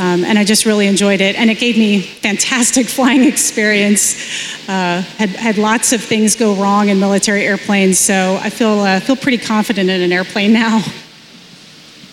um, 0.00 0.24
and 0.24 0.38
I 0.38 0.44
just 0.44 0.64
really 0.64 0.86
enjoyed 0.86 1.20
it. 1.20 1.36
And 1.36 1.50
it 1.50 1.58
gave 1.58 1.76
me 1.76 2.00
fantastic 2.00 2.86
flying 2.96 3.24
experience. 3.24 4.14
Uh, 4.66 5.02
had 5.02 5.28
had 5.30 5.58
lots 5.58 5.92
of 5.92 6.02
things 6.02 6.36
go 6.36 6.54
wrong 6.54 6.88
in 6.88 6.98
military 6.98 7.44
airplanes, 7.44 7.98
so 7.98 8.38
I 8.40 8.48
feel 8.48 8.80
uh, 8.80 9.00
feel 9.00 9.16
pretty 9.16 9.36
confident 9.36 9.90
in 9.90 10.00
an 10.00 10.10
airplane 10.10 10.54
now. 10.54 10.82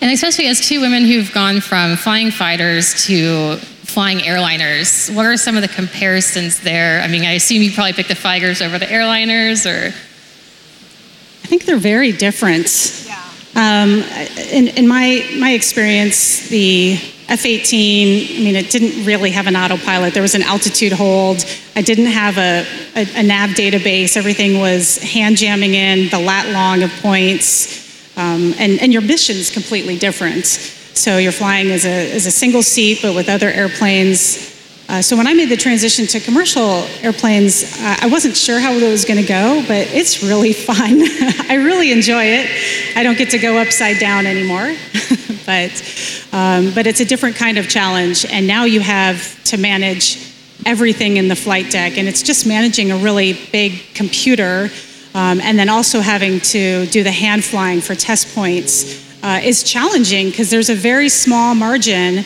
And 0.02 0.12
especially 0.12 0.48
as 0.48 0.68
two 0.68 0.82
women 0.82 1.06
who've 1.06 1.32
gone 1.32 1.62
from 1.62 1.96
flying 1.96 2.30
fighters 2.30 3.06
to 3.06 3.56
flying 3.56 4.20
airliners, 4.20 5.14
what 5.16 5.26
are 5.26 5.38
some 5.38 5.56
of 5.56 5.62
the 5.62 5.70
comparisons 5.70 6.60
there? 6.60 7.02
I 7.02 7.08
mean, 7.08 7.24
I 7.24 7.32
assume 7.32 7.62
you 7.62 7.72
probably 7.72 7.94
picked 7.94 8.10
the 8.10 8.16
fighters 8.16 8.62
over 8.62 8.78
the 8.78 8.86
airliners, 8.86 9.66
or 9.66 9.88
I 9.88 11.48
think 11.48 11.64
they're 11.64 11.78
very 11.78 12.12
different. 12.12 13.06
Yeah. 13.08 13.24
Um, 13.56 14.04
in, 14.52 14.68
in 14.68 14.88
my, 14.90 15.28
my 15.40 15.52
experience, 15.54 16.50
the 16.50 17.00
F 17.30 17.46
18, 17.46 18.40
I 18.40 18.44
mean, 18.44 18.56
it 18.56 18.70
didn't 18.70 19.06
really 19.06 19.32
have 19.32 19.48
an 19.48 19.56
autopilot. 19.56 20.14
There 20.14 20.24
was 20.24 20.36
an 20.36 20.44
altitude 20.44 20.94
hold. 20.94 21.44
I 21.76 21.82
didn't 21.82 22.06
have 22.06 22.38
a, 22.38 22.66
a, 22.96 23.20
a 23.20 23.24
nav 23.24 23.50
database. 23.50 24.16
Everything 24.16 24.60
was 24.60 24.98
hand 25.00 25.36
jamming 25.36 25.74
in 25.74 26.08
the 26.10 26.20
lat 26.20 26.48
long 26.48 26.84
of 26.84 26.92
points. 27.02 27.86
Um, 28.18 28.54
and, 28.58 28.80
and 28.80 28.94
your 28.94 29.02
mission's 29.02 29.50
completely 29.50 29.98
different. 29.98 30.46
So 30.46 31.18
you're 31.18 31.34
flying 31.34 31.70
as 31.72 31.86
a, 31.86 32.12
as 32.16 32.26
a 32.26 32.32
single 32.32 32.64
seat, 32.64 33.00
but 33.02 33.14
with 33.14 33.28
other 33.28 33.50
airplanes. 33.50 34.47
Uh, 34.90 35.02
so 35.02 35.18
when 35.18 35.28
I 35.28 35.34
made 35.34 35.50
the 35.50 35.58
transition 35.58 36.08
to 36.08 36.20
commercial 36.22 36.88
airplanes, 37.02 37.64
uh, 37.78 37.98
I 38.00 38.08
wasn't 38.08 38.38
sure 38.38 38.58
how 38.58 38.72
it 38.72 38.90
was 38.90 39.04
going 39.04 39.20
to 39.20 39.28
go, 39.28 39.62
but 39.68 39.88
it's 39.88 40.24
really 40.24 40.54
fun. 40.70 41.02
I 41.50 41.56
really 41.56 41.92
enjoy 41.92 42.24
it. 42.24 42.50
I 42.96 43.04
don't 43.04 43.18
get 43.18 43.32
to 43.32 43.38
go 43.38 43.58
upside 43.58 44.00
down 44.00 44.26
anymore, 44.26 44.74
but 45.46 46.30
um, 46.32 46.72
but 46.74 46.88
it's 46.88 47.02
a 47.02 47.06
different 47.06 47.36
kind 47.36 47.58
of 47.58 47.68
challenge. 47.68 48.26
And 48.26 48.48
now 48.48 48.64
you 48.64 48.80
have 48.80 49.44
to 49.46 49.58
manage 49.58 50.34
everything 50.66 51.18
in 51.18 51.28
the 51.28 51.36
flight 51.36 51.70
deck, 51.70 51.98
and 51.98 52.08
it's 52.08 52.22
just 52.22 52.48
managing 52.48 52.92
a 52.92 52.98
really 52.98 53.34
big 53.52 53.82
computer, 53.94 54.70
um, 55.14 55.42
and 55.42 55.60
then 55.60 55.68
also 55.68 56.00
having 56.00 56.40
to 56.40 56.86
do 56.88 57.04
the 57.04 57.12
hand 57.12 57.44
flying 57.44 57.82
for 57.82 57.94
test 57.94 58.34
points 58.34 59.06
uh, 59.22 59.42
is 59.44 59.64
challenging 59.64 60.30
because 60.30 60.50
there's 60.50 60.70
a 60.70 60.76
very 60.76 61.10
small 61.10 61.54
margin 61.56 62.24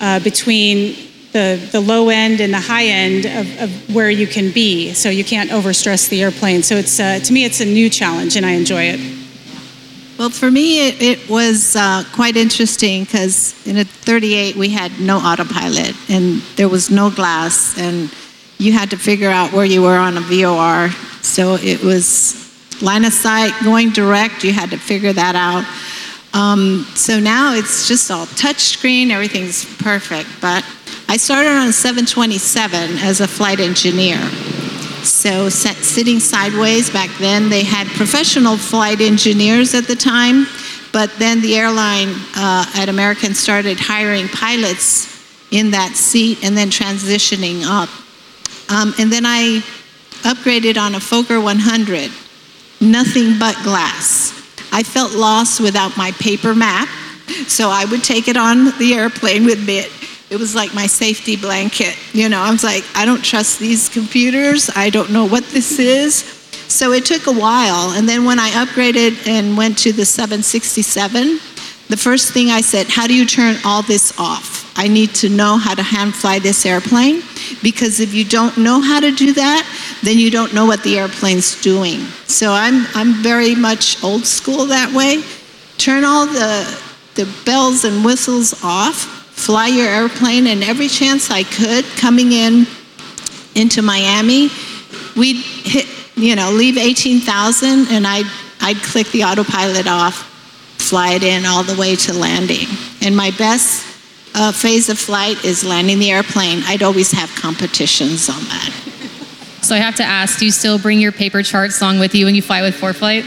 uh, 0.00 0.20
between 0.20 1.05
the, 1.32 1.68
the 1.72 1.80
low 1.80 2.08
end 2.08 2.40
and 2.40 2.52
the 2.52 2.60
high 2.60 2.86
end 2.86 3.26
of, 3.26 3.62
of 3.62 3.94
where 3.94 4.10
you 4.10 4.26
can 4.26 4.52
be. 4.52 4.94
So 4.94 5.10
you 5.10 5.24
can't 5.24 5.50
overstress 5.50 6.08
the 6.08 6.22
airplane. 6.22 6.62
So 6.62 6.76
it's, 6.76 6.98
uh, 6.98 7.18
to 7.18 7.32
me, 7.32 7.44
it's 7.44 7.60
a 7.60 7.64
new 7.64 7.90
challenge 7.90 8.36
and 8.36 8.46
I 8.46 8.52
enjoy 8.52 8.84
it. 8.84 9.16
Well, 10.18 10.30
for 10.30 10.50
me, 10.50 10.88
it, 10.88 11.02
it 11.02 11.28
was 11.28 11.76
uh, 11.76 12.02
quite 12.14 12.36
interesting 12.36 13.04
because 13.04 13.54
in 13.66 13.76
a 13.76 13.84
38 13.84 14.56
we 14.56 14.70
had 14.70 14.98
no 14.98 15.18
autopilot 15.18 15.94
and 16.08 16.40
there 16.56 16.70
was 16.70 16.90
no 16.90 17.10
glass, 17.10 17.78
and 17.78 18.10
you 18.56 18.72
had 18.72 18.88
to 18.90 18.96
figure 18.96 19.28
out 19.28 19.52
where 19.52 19.66
you 19.66 19.82
were 19.82 19.98
on 19.98 20.16
a 20.16 20.22
VOR. 20.22 20.88
So 21.22 21.56
it 21.56 21.82
was 21.84 22.42
line 22.80 23.04
of 23.04 23.12
sight, 23.12 23.52
going 23.62 23.90
direct, 23.90 24.42
you 24.42 24.54
had 24.54 24.70
to 24.70 24.78
figure 24.78 25.12
that 25.12 25.34
out. 25.34 25.64
Um, 26.36 26.84
so 26.94 27.18
now 27.18 27.54
it's 27.54 27.88
just 27.88 28.10
all 28.10 28.26
touch 28.26 28.60
screen, 28.60 29.10
everything's 29.10 29.64
perfect. 29.78 30.28
But 30.42 30.64
I 31.08 31.16
started 31.16 31.48
on 31.48 31.72
727 31.72 32.98
as 32.98 33.22
a 33.22 33.26
flight 33.26 33.58
engineer. 33.58 34.18
So 35.02 35.48
sitting 35.48 36.20
sideways 36.20 36.90
back 36.90 37.08
then, 37.18 37.48
they 37.48 37.64
had 37.64 37.86
professional 37.86 38.58
flight 38.58 39.00
engineers 39.00 39.74
at 39.74 39.86
the 39.86 39.96
time, 39.96 40.46
but 40.92 41.10
then 41.18 41.40
the 41.40 41.56
airline 41.56 42.08
uh, 42.36 42.66
at 42.74 42.90
American 42.90 43.32
started 43.32 43.78
hiring 43.80 44.28
pilots 44.28 45.16
in 45.52 45.70
that 45.70 45.92
seat 45.94 46.44
and 46.44 46.54
then 46.54 46.68
transitioning 46.68 47.62
up. 47.64 47.88
Um, 48.68 48.92
and 48.98 49.10
then 49.10 49.24
I 49.24 49.62
upgraded 50.22 50.76
on 50.76 50.94
a 50.94 50.98
Fokker 50.98 51.42
100, 51.42 52.10
nothing 52.80 53.38
but 53.38 53.54
glass. 53.62 54.35
I 54.76 54.82
felt 54.82 55.12
lost 55.12 55.60
without 55.60 55.96
my 55.96 56.12
paper 56.12 56.54
map, 56.54 56.88
so 57.48 57.70
I 57.70 57.86
would 57.86 58.04
take 58.04 58.28
it 58.28 58.36
on 58.36 58.66
the 58.78 58.92
airplane 58.94 59.46
with 59.46 59.66
me 59.66 59.86
it 60.28 60.38
was 60.38 60.54
like 60.54 60.74
my 60.74 60.86
safety 60.86 61.36
blanket. 61.36 61.96
You 62.12 62.28
know, 62.28 62.40
I 62.40 62.50
was 62.50 62.64
like, 62.64 62.84
I 62.94 63.04
don't 63.04 63.24
trust 63.24 63.60
these 63.60 63.88
computers. 63.88 64.68
I 64.74 64.90
don't 64.90 65.12
know 65.12 65.24
what 65.24 65.44
this 65.44 65.78
is. 65.78 66.24
So 66.68 66.92
it 66.92 67.04
took 67.04 67.26
a 67.26 67.32
while. 67.32 67.92
And 67.92 68.08
then 68.08 68.24
when 68.24 68.40
I 68.40 68.50
upgraded 68.50 69.28
and 69.28 69.56
went 69.56 69.78
to 69.78 69.92
the 69.92 70.04
767, 70.04 71.38
the 71.88 71.96
first 71.96 72.32
thing 72.32 72.50
I 72.50 72.60
said, 72.60 72.88
How 72.88 73.06
do 73.06 73.14
you 73.14 73.24
turn 73.24 73.56
all 73.64 73.82
this 73.82 74.18
off? 74.18 74.55
I 74.76 74.88
need 74.88 75.14
to 75.16 75.28
know 75.28 75.56
how 75.56 75.74
to 75.74 75.82
hand 75.82 76.14
fly 76.14 76.38
this 76.38 76.66
airplane 76.66 77.22
because 77.62 78.00
if 78.00 78.12
you 78.12 78.24
don't 78.24 78.56
know 78.58 78.80
how 78.80 79.00
to 79.00 79.10
do 79.10 79.32
that, 79.32 79.66
then 80.02 80.18
you 80.18 80.30
don't 80.30 80.52
know 80.52 80.66
what 80.66 80.82
the 80.82 80.98
airplane's 80.98 81.60
doing. 81.62 82.00
So 82.26 82.52
I'm, 82.52 82.86
I'm 82.94 83.14
very 83.22 83.54
much 83.54 84.02
old 84.04 84.26
school 84.26 84.66
that 84.66 84.92
way. 84.92 85.22
Turn 85.78 86.04
all 86.04 86.26
the, 86.26 86.80
the 87.14 87.42
bells 87.44 87.84
and 87.84 88.04
whistles 88.04 88.62
off 88.62 89.16
fly 89.36 89.68
your 89.68 89.86
airplane, 89.86 90.46
and 90.46 90.64
every 90.64 90.88
chance 90.88 91.30
I 91.30 91.44
could, 91.44 91.84
coming 91.96 92.32
in 92.32 92.66
into 93.54 93.82
Miami, 93.82 94.48
we'd 95.14 95.36
hit, 95.36 95.86
you 96.16 96.34
know, 96.34 96.50
leave 96.50 96.78
18,000, 96.78 97.86
and 97.90 98.06
I'd, 98.06 98.26
I'd 98.60 98.78
click 98.78 99.08
the 99.12 99.24
autopilot 99.24 99.86
off, 99.86 100.24
fly 100.78 101.12
it 101.12 101.22
in 101.22 101.44
all 101.44 101.62
the 101.62 101.78
way 101.78 101.94
to 101.96 102.12
landing. 102.14 102.66
And 103.02 103.16
my 103.16 103.30
best 103.38 103.85
uh, 104.36 104.52
phase 104.52 104.88
of 104.88 104.98
flight 104.98 105.44
is 105.44 105.64
landing 105.64 105.98
the 105.98 106.10
airplane. 106.10 106.62
I'd 106.66 106.82
always 106.82 107.10
have 107.12 107.34
competitions 107.34 108.28
on 108.28 108.40
that. 108.44 108.70
So 109.62 109.74
I 109.74 109.78
have 109.78 109.96
to 109.96 110.04
ask, 110.04 110.38
do 110.38 110.44
you 110.44 110.52
still 110.52 110.78
bring 110.78 111.00
your 111.00 111.10
paper 111.10 111.42
charts 111.42 111.80
along 111.80 111.98
with 111.98 112.14
you 112.14 112.26
when 112.26 112.34
you 112.34 112.42
fly 112.42 112.62
with 112.62 112.78
ForeFlight? 112.78 113.24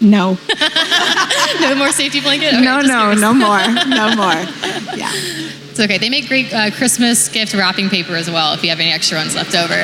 No. 0.00 0.38
no 1.60 1.74
more 1.74 1.92
safety 1.92 2.20
blanket? 2.20 2.54
Okay, 2.54 2.62
no, 2.62 2.80
no, 2.80 3.14
no 3.14 3.34
more. 3.34 3.60
No 3.86 4.14
more. 4.16 4.44
Yeah. 4.96 5.12
It's 5.14 5.78
okay. 5.78 5.98
They 5.98 6.10
make 6.10 6.26
great 6.26 6.52
uh, 6.52 6.72
Christmas 6.72 7.28
gift 7.28 7.54
wrapping 7.54 7.88
paper 7.88 8.16
as 8.16 8.28
well 8.28 8.52
if 8.52 8.64
you 8.64 8.70
have 8.70 8.80
any 8.80 8.90
extra 8.90 9.18
ones 9.18 9.36
left 9.36 9.54
over. 9.54 9.74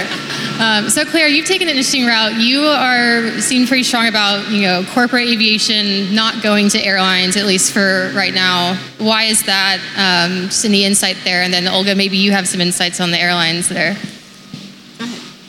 Um, 0.61 0.89
so 0.89 1.05
Claire, 1.05 1.27
you've 1.27 1.47
taken 1.47 1.67
an 1.67 1.73
interesting 1.73 2.07
route. 2.07 2.35
You 2.35 2.63
are 2.63 3.41
seem 3.41 3.67
pretty 3.67 3.83
strong 3.83 4.07
about 4.07 4.51
you 4.51 4.63
know 4.63 4.85
corporate 4.91 5.27
aviation 5.27 6.15
not 6.15 6.43
going 6.43 6.69
to 6.71 6.79
airlines 6.81 7.37
at 7.37 7.45
least 7.45 7.73
for 7.73 8.13
right 8.15 8.33
now. 8.33 8.75
Why 8.99 9.25
is 9.25 9.43
that? 9.47 9.79
Um, 9.97 10.45
just 10.45 10.65
any 10.65 10.85
insight 10.85 11.17
there, 11.25 11.43
and 11.43 11.53
then 11.53 11.67
Olga, 11.67 11.97
maybe 11.97 12.17
you 12.17 12.31
have 12.33 12.47
some 12.47 12.61
insights 12.61 13.01
on 13.01 13.11
the 13.11 13.21
airlines 13.21 13.69
there. 13.69 13.97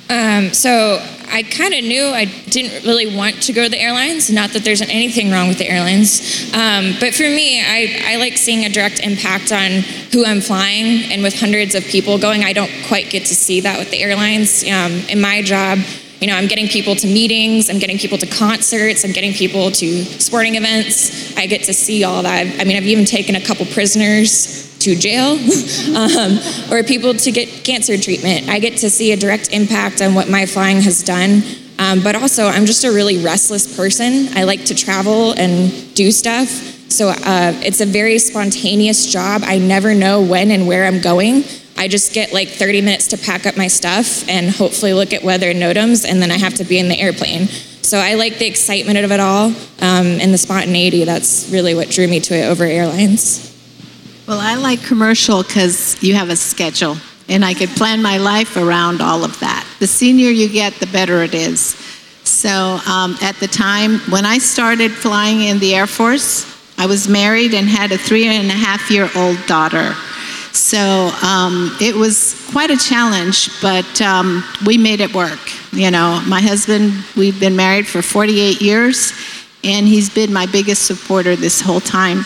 Um, 0.09 0.53
so 0.53 0.99
I 1.35 1.43
kind 1.43 1.73
of 1.73 1.83
knew 1.83 2.01
I 2.01 2.31
didn't 2.49 2.85
really 2.85 3.13
want 3.13 3.43
to 3.43 3.51
go 3.51 3.65
to 3.65 3.69
the 3.69 3.77
airlines. 3.77 4.31
Not 4.31 4.51
that 4.51 4.63
there's 4.63 4.81
anything 4.81 5.31
wrong 5.31 5.49
with 5.49 5.57
the 5.57 5.69
airlines, 5.69 6.49
um, 6.53 6.93
but 7.01 7.13
for 7.13 7.23
me, 7.23 7.59
I, 7.59 8.13
I 8.13 8.15
like 8.15 8.37
seeing 8.37 8.63
a 8.63 8.69
direct 8.69 9.01
impact 9.01 9.51
on 9.51 9.81
who 10.13 10.23
I'm 10.23 10.39
flying. 10.39 11.11
And 11.11 11.21
with 11.21 11.37
hundreds 11.37 11.75
of 11.75 11.83
people 11.83 12.17
going, 12.17 12.45
I 12.45 12.53
don't 12.53 12.71
quite 12.87 13.09
get 13.09 13.25
to 13.25 13.35
see 13.35 13.59
that 13.59 13.77
with 13.77 13.91
the 13.91 14.01
airlines. 14.01 14.63
Um, 14.63 14.93
in 15.09 15.19
my 15.19 15.41
job, 15.41 15.79
you 16.21 16.27
know, 16.27 16.35
I'm 16.37 16.47
getting 16.47 16.69
people 16.69 16.95
to 16.95 17.05
meetings, 17.05 17.69
I'm 17.69 17.79
getting 17.79 17.97
people 17.97 18.17
to 18.17 18.27
concerts, 18.27 19.03
I'm 19.03 19.11
getting 19.11 19.33
people 19.33 19.71
to 19.71 20.05
sporting 20.05 20.55
events. 20.55 21.35
I 21.35 21.47
get 21.47 21.63
to 21.63 21.73
see 21.73 22.05
all 22.05 22.23
that. 22.23 22.61
I 22.61 22.63
mean, 22.63 22.77
I've 22.77 22.87
even 22.87 23.03
taken 23.03 23.35
a 23.35 23.41
couple 23.41 23.65
prisoners 23.65 24.64
to 24.85 24.95
jail 24.95 25.31
um, 25.97 26.39
or 26.71 26.83
people 26.83 27.13
to 27.15 27.31
get 27.31 27.63
cancer 27.63 27.97
treatment. 27.97 28.47
I 28.47 28.59
get 28.59 28.77
to 28.77 28.89
see 28.89 29.11
a 29.11 29.17
direct 29.17 29.51
impact 29.51 29.99
on 30.01 30.13
what 30.13 30.29
my 30.29 30.45
flying 30.45 30.81
has 30.81 31.01
done. 31.01 31.41
Um, 31.79 32.01
but 32.01 32.15
also, 32.15 32.45
I'm 32.45 32.65
just 32.65 32.83
a 32.83 32.91
really 32.91 33.17
restless 33.17 33.75
person. 33.75 34.29
I 34.37 34.43
like 34.43 34.65
to 34.65 34.75
travel 34.75 35.33
and 35.33 35.93
do 35.95 36.11
stuff. 36.11 36.47
So 36.89 37.09
uh, 37.09 37.53
it's 37.63 37.81
a 37.81 37.85
very 37.85 38.19
spontaneous 38.19 39.11
job. 39.11 39.41
I 39.43 39.57
never 39.57 39.95
know 39.95 40.21
when 40.21 40.51
and 40.51 40.67
where 40.67 40.85
I'm 40.85 41.01
going. 41.01 41.43
I 41.77 41.87
just 41.87 42.13
get 42.13 42.31
like 42.31 42.47
30 42.47 42.81
minutes 42.81 43.07
to 43.07 43.17
pack 43.17 43.45
up 43.45 43.57
my 43.57 43.67
stuff 43.67 44.29
and 44.29 44.49
hopefully 44.49 44.93
look 44.93 45.13
at 45.13 45.23
weather 45.23 45.49
and 45.49 45.59
NOTAMs, 45.59 46.09
and 46.09 46.21
then 46.21 46.31
I 46.31 46.37
have 46.37 46.53
to 46.55 46.63
be 46.63 46.77
in 46.79 46.87
the 46.87 46.97
airplane. 46.97 47.47
So 47.47 47.97
I 47.97 48.13
like 48.13 48.37
the 48.37 48.45
excitement 48.45 48.99
of 48.99 49.11
it 49.11 49.19
all 49.19 49.47
um, 49.47 50.07
and 50.21 50.33
the 50.33 50.37
spontaneity. 50.37 51.03
That's 51.03 51.49
really 51.51 51.75
what 51.75 51.89
drew 51.89 52.07
me 52.07 52.19
to 52.21 52.35
it 52.35 52.45
over 52.45 52.63
airlines. 52.63 53.44
Well, 54.27 54.39
I 54.39 54.55
like 54.55 54.81
commercial 54.83 55.43
because 55.43 56.01
you 56.01 56.15
have 56.15 56.29
a 56.29 56.35
schedule, 56.35 56.97
and 57.29 57.45
I 57.45 57.53
could 57.53 57.69
plan 57.69 58.01
my 58.01 58.17
life 58.17 58.57
around 58.57 58.99
all 58.99 59.23
of 59.23 59.39
that. 59.39 59.67
The 59.79 59.85
senior 59.85 60.31
you 60.31 60.49
get, 60.49 60.73
the 60.73 60.87
better 60.87 61.21
it 61.21 61.35
is. 61.35 61.75
So 62.23 62.79
um, 62.87 63.17
at 63.21 63.35
the 63.35 63.45
time 63.45 63.99
when 64.09 64.25
I 64.25 64.39
started 64.39 64.91
flying 64.91 65.41
in 65.41 65.59
the 65.59 65.75
Air 65.75 65.85
Force, 65.85 66.51
I 66.79 66.87
was 66.87 67.07
married 67.07 67.53
and 67.53 67.67
had 67.67 67.91
a 67.91 67.99
three 67.99 68.25
and 68.25 68.49
a 68.49 68.53
half 68.53 68.89
year 68.89 69.11
old 69.15 69.37
daughter. 69.45 69.93
So 70.53 71.11
um, 71.21 71.77
it 71.79 71.93
was 71.95 72.33
quite 72.51 72.71
a 72.71 72.77
challenge, 72.77 73.61
but 73.61 74.01
um, 74.01 74.43
we 74.65 74.79
made 74.79 75.01
it 75.01 75.13
work. 75.13 75.39
You 75.71 75.91
know, 75.91 76.19
my 76.25 76.41
husband, 76.41 76.93
we've 77.15 77.39
been 77.39 77.55
married 77.55 77.85
for 77.85 78.01
48 78.01 78.59
years, 78.59 79.13
and 79.63 79.87
he's 79.87 80.09
been 80.09 80.33
my 80.33 80.47
biggest 80.47 80.87
supporter 80.87 81.35
this 81.35 81.61
whole 81.61 81.79
time. 81.79 82.25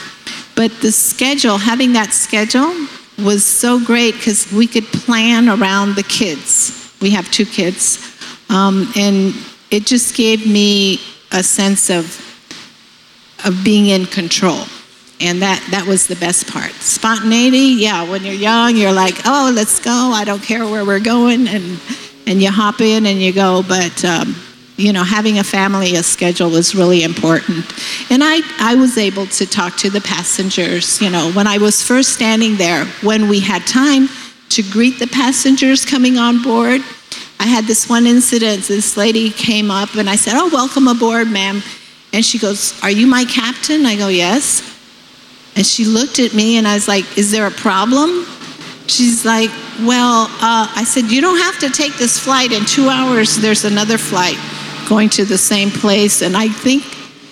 But 0.60 0.82
the 0.82 0.92
schedule, 0.92 1.58
having 1.58 1.94
that 1.94 2.12
schedule, 2.12 2.74
was 3.18 3.46
so 3.46 3.80
great 3.80 4.16
because 4.16 4.52
we 4.52 4.68
could 4.68 4.84
plan 4.88 5.48
around 5.48 5.96
the 5.96 6.04
kids. 6.04 6.94
We 7.00 7.12
have 7.12 7.32
two 7.32 7.46
kids. 7.46 7.98
Um, 8.50 8.92
and 8.98 9.34
it 9.72 9.86
just 9.86 10.18
gave 10.18 10.46
me 10.46 11.00
a 11.32 11.44
sense 11.44 11.90
of, 11.90 12.04
of 13.46 13.64
being 13.64 13.86
in 13.86 14.06
control. 14.06 14.66
And 15.22 15.42
that, 15.42 15.66
that 15.72 15.88
was 15.88 16.08
the 16.08 16.18
best 16.18 16.52
part. 16.52 16.74
Spontaneity, 16.74 17.78
yeah, 17.80 18.04
when 18.04 18.26
you're 18.26 18.34
young, 18.34 18.76
you're 18.76 18.92
like, 18.92 19.16
oh, 19.24 19.54
let's 19.56 19.80
go. 19.80 20.12
I 20.14 20.26
don't 20.26 20.44
care 20.44 20.66
where 20.66 20.84
we're 20.84 21.00
going. 21.00 21.48
And, 21.48 21.80
and 22.28 22.42
you 22.42 22.52
hop 22.52 22.82
in 22.82 23.06
and 23.06 23.22
you 23.22 23.32
go. 23.32 23.64
But, 23.66 24.04
um, 24.04 24.36
you 24.80 24.94
know, 24.94 25.04
having 25.04 25.40
a 25.40 25.44
family, 25.44 25.96
a 25.96 26.04
schedule 26.04 26.50
was 26.50 26.74
really 26.74 27.04
important. 27.04 27.66
And 28.10 28.24
I, 28.24 28.40
I 28.60 28.76
was 28.76 28.98
able 28.98 29.28
to 29.28 29.46
talk 29.46 29.76
to 29.78 29.90
the 29.90 30.00
passengers. 30.00 31.02
You 31.02 31.10
know, 31.10 31.32
when 31.34 31.48
I 31.48 31.58
was 31.58 31.84
first 31.84 32.14
standing 32.14 32.56
there, 32.56 32.86
when 33.04 33.28
we 33.28 33.42
had 33.42 33.68
time 33.68 34.08
to 34.50 34.64
greet 34.64 34.98
the 34.98 35.08
passengers 35.08 35.86
coming 35.86 36.18
on 36.18 36.42
board, 36.42 36.82
I 37.42 37.46
had 37.46 37.66
this 37.66 37.90
one 37.90 38.08
incident. 38.08 38.64
This 38.64 38.96
lady 38.96 39.32
came 39.32 39.70
up 39.70 39.96
and 39.96 40.10
I 40.10 40.16
said, 40.16 40.34
Oh, 40.36 40.50
welcome 40.52 40.88
aboard, 40.88 41.30
ma'am. 41.30 41.62
And 42.14 42.26
she 42.26 42.40
goes, 42.40 42.82
Are 42.82 42.90
you 42.90 43.06
my 43.06 43.26
captain? 43.26 43.86
I 43.86 43.98
go, 43.98 44.08
Yes. 44.08 44.64
And 45.58 45.66
she 45.66 45.84
looked 45.84 46.20
at 46.20 46.34
me 46.34 46.58
and 46.58 46.66
I 46.66 46.76
was 46.76 46.88
like, 46.88 47.18
Is 47.18 47.32
there 47.32 47.48
a 47.48 47.52
problem? 47.52 48.26
She's 48.88 49.26
like, 49.26 49.50
Well, 49.82 50.28
uh, 50.40 50.72
I 50.74 50.86
said, 50.86 51.12
You 51.12 51.20
don't 51.20 51.40
have 51.40 51.60
to 51.60 51.70
take 51.70 51.98
this 51.98 52.18
flight. 52.18 52.54
In 52.54 52.64
two 52.64 52.88
hours, 52.88 53.36
there's 53.36 53.66
another 53.66 53.98
flight 53.98 54.38
going 54.90 55.10
to 55.10 55.24
the 55.24 55.38
same 55.38 55.70
place. 55.70 56.22
And 56.22 56.36
I 56.36 56.50
think 56.50 56.84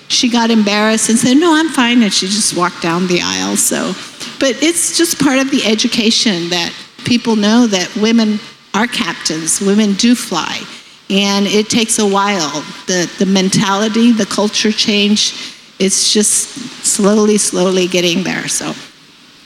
she 0.08 0.30
got 0.30 0.52
embarrassed 0.52 1.10
and 1.10 1.18
said, 1.18 1.36
No, 1.36 1.54
I'm 1.54 1.70
fine. 1.70 2.02
And 2.04 2.14
she 2.14 2.28
just 2.28 2.56
walked 2.56 2.82
down 2.82 3.08
the 3.08 3.22
aisle. 3.22 3.58
So, 3.58 3.94
but 4.40 4.62
it's 4.64 4.98
just 4.98 5.20
part 5.20 5.40
of 5.40 5.52
the 5.52 5.66
education 5.66 6.50
that 6.50 6.72
people 7.04 7.36
know 7.36 7.68
that 7.68 7.94
women 7.96 8.40
are 8.74 8.88
captains, 8.88 9.60
women 9.60 9.94
do 9.94 10.16
fly. 10.16 10.62
And 11.10 11.48
it 11.48 11.70
takes 11.70 12.00
a 12.00 12.06
while. 12.06 12.62
The, 12.86 13.12
the 13.18 13.26
mentality, 13.26 14.12
the 14.12 14.26
culture 14.26 14.72
change, 14.72 15.34
it's 15.80 16.12
just 16.12 16.50
slowly, 16.86 17.38
slowly 17.38 17.88
getting 17.88 18.24
there. 18.24 18.48
So. 18.48 18.74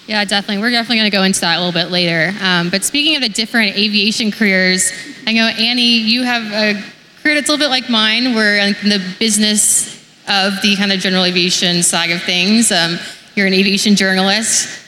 Yeah, 0.07 0.25
definitely. 0.25 0.57
We're 0.57 0.71
definitely 0.71 0.97
going 0.97 1.11
to 1.11 1.15
go 1.15 1.23
into 1.23 1.39
that 1.41 1.57
a 1.57 1.63
little 1.63 1.79
bit 1.79 1.91
later. 1.91 2.33
Um, 2.41 2.69
but 2.69 2.83
speaking 2.83 3.15
of 3.15 3.21
the 3.21 3.29
different 3.29 3.77
aviation 3.77 4.31
careers, 4.31 4.91
I 5.27 5.33
know 5.33 5.45
Annie, 5.47 5.99
you 5.99 6.23
have 6.23 6.51
a 6.51 6.83
career 7.21 7.35
that's 7.35 7.49
a 7.49 7.51
little 7.51 7.63
bit 7.63 7.69
like 7.69 7.89
mine. 7.89 8.35
We're 8.35 8.57
in 8.57 8.73
the 8.89 9.15
business 9.19 9.96
of 10.27 10.61
the 10.61 10.75
kind 10.75 10.91
of 10.91 11.00
general 11.00 11.24
aviation 11.24 11.83
side 11.83 12.09
of 12.09 12.22
things. 12.24 12.72
Um, 12.72 12.98
you're 13.35 13.48
an 13.48 13.53
aviation 13.53 13.96
journalist. 13.96 14.79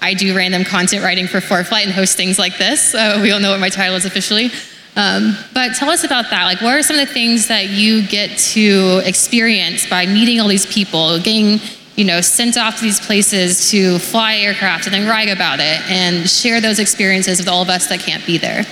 I 0.00 0.14
do 0.14 0.36
random 0.36 0.64
content 0.64 1.02
writing 1.02 1.26
for 1.26 1.38
ForeFlight 1.38 1.84
and 1.84 1.92
host 1.92 2.16
things 2.16 2.38
like 2.38 2.58
this. 2.58 2.92
So 2.92 3.20
we 3.22 3.30
all 3.30 3.40
know 3.40 3.50
what 3.50 3.60
my 3.60 3.70
title 3.70 3.96
is 3.96 4.04
officially. 4.04 4.50
Um, 4.96 5.36
but 5.54 5.74
tell 5.76 5.90
us 5.90 6.04
about 6.04 6.28
that. 6.30 6.44
Like, 6.44 6.60
what 6.60 6.74
are 6.74 6.82
some 6.82 6.98
of 6.98 7.06
the 7.06 7.14
things 7.14 7.48
that 7.48 7.68
you 7.68 8.06
get 8.06 8.36
to 8.38 9.00
experience 9.04 9.88
by 9.88 10.06
meeting 10.06 10.40
all 10.40 10.48
these 10.48 10.66
people, 10.66 11.18
getting 11.20 11.60
you 11.94 12.04
know 12.04 12.20
sent 12.20 12.56
off 12.56 12.76
to 12.76 12.82
these 12.82 13.00
places 13.00 13.70
to 13.70 13.98
fly 13.98 14.36
aircraft 14.36 14.86
and 14.86 14.94
then 14.94 15.08
write 15.08 15.28
about 15.28 15.60
it 15.60 15.80
and 15.88 16.28
share 16.28 16.60
those 16.60 16.78
experiences 16.80 17.38
with 17.38 17.48
all 17.48 17.62
of 17.62 17.68
us 17.68 17.86
that 17.88 18.00
can't 18.00 18.24
be 18.26 18.38
there? 18.38 18.64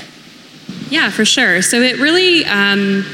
Yeah, 0.88 1.10
for 1.10 1.24
sure. 1.24 1.62
So 1.62 1.82
it 1.82 1.98
really 1.98 2.44
um, 2.44 3.04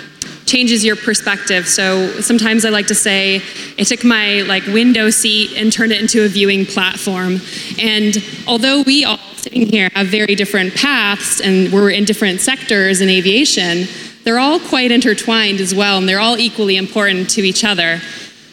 changes 0.44 0.84
your 0.84 0.96
perspective. 0.96 1.66
So 1.66 2.20
sometimes 2.20 2.64
I 2.64 2.68
like 2.68 2.86
to 2.88 2.94
say 2.94 3.40
it 3.78 3.86
took 3.86 4.04
my 4.04 4.42
like 4.42 4.66
window 4.66 5.10
seat 5.10 5.56
and 5.56 5.72
turned 5.72 5.92
it 5.92 6.00
into 6.00 6.24
a 6.24 6.28
viewing 6.28 6.66
platform. 6.66 7.40
And 7.78 8.22
although 8.46 8.82
we 8.82 9.04
all 9.04 9.18
sitting 9.36 9.66
here 9.66 9.88
have 9.94 10.08
very 10.08 10.34
different 10.34 10.74
paths 10.74 11.40
and 11.40 11.72
we're 11.72 11.90
in 11.90 12.04
different 12.04 12.40
sectors 12.40 13.00
in 13.00 13.08
aviation, 13.08 13.86
they're 14.24 14.38
all 14.38 14.60
quite 14.60 14.92
intertwined 14.92 15.60
as 15.60 15.74
well, 15.74 15.98
and 15.98 16.08
they're 16.08 16.20
all 16.20 16.38
equally 16.38 16.76
important 16.76 17.28
to 17.30 17.42
each 17.42 17.64
other. 17.64 18.00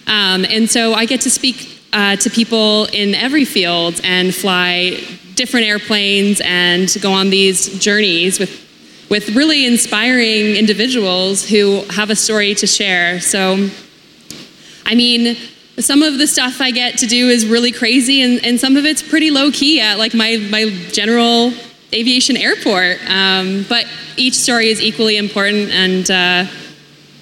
Um, 0.07 0.45
and 0.45 0.67
so 0.67 0.93
I 0.93 1.05
get 1.05 1.21
to 1.21 1.29
speak 1.29 1.79
uh, 1.93 2.15
to 2.15 2.29
people 2.29 2.85
in 2.85 3.13
every 3.13 3.45
field 3.45 3.99
and 4.03 4.33
fly 4.33 4.99
different 5.35 5.67
airplanes 5.67 6.41
and 6.43 6.95
go 7.01 7.11
on 7.11 7.29
these 7.29 7.77
journeys 7.79 8.39
with, 8.39 8.68
with 9.09 9.35
really 9.35 9.65
inspiring 9.65 10.55
individuals 10.55 11.47
who 11.47 11.81
have 11.89 12.09
a 12.09 12.15
story 12.15 12.53
to 12.55 12.67
share. 12.67 13.19
So, 13.19 13.69
I 14.85 14.95
mean, 14.95 15.35
some 15.79 16.03
of 16.03 16.17
the 16.17 16.27
stuff 16.27 16.61
I 16.61 16.71
get 16.71 16.97
to 16.99 17.07
do 17.07 17.29
is 17.29 17.45
really 17.47 17.71
crazy, 17.71 18.21
and, 18.21 18.43
and 18.45 18.59
some 18.59 18.77
of 18.77 18.85
it's 18.85 19.01
pretty 19.01 19.31
low 19.31 19.51
key 19.51 19.81
at 19.81 19.97
like 19.97 20.13
my, 20.13 20.37
my 20.49 20.69
general 20.91 21.53
aviation 21.93 22.37
airport. 22.37 22.99
Um, 23.09 23.65
but 23.67 23.87
each 24.17 24.35
story 24.35 24.67
is 24.67 24.81
equally 24.81 25.17
important, 25.17 25.71
and 25.71 26.11
uh, 26.11 26.51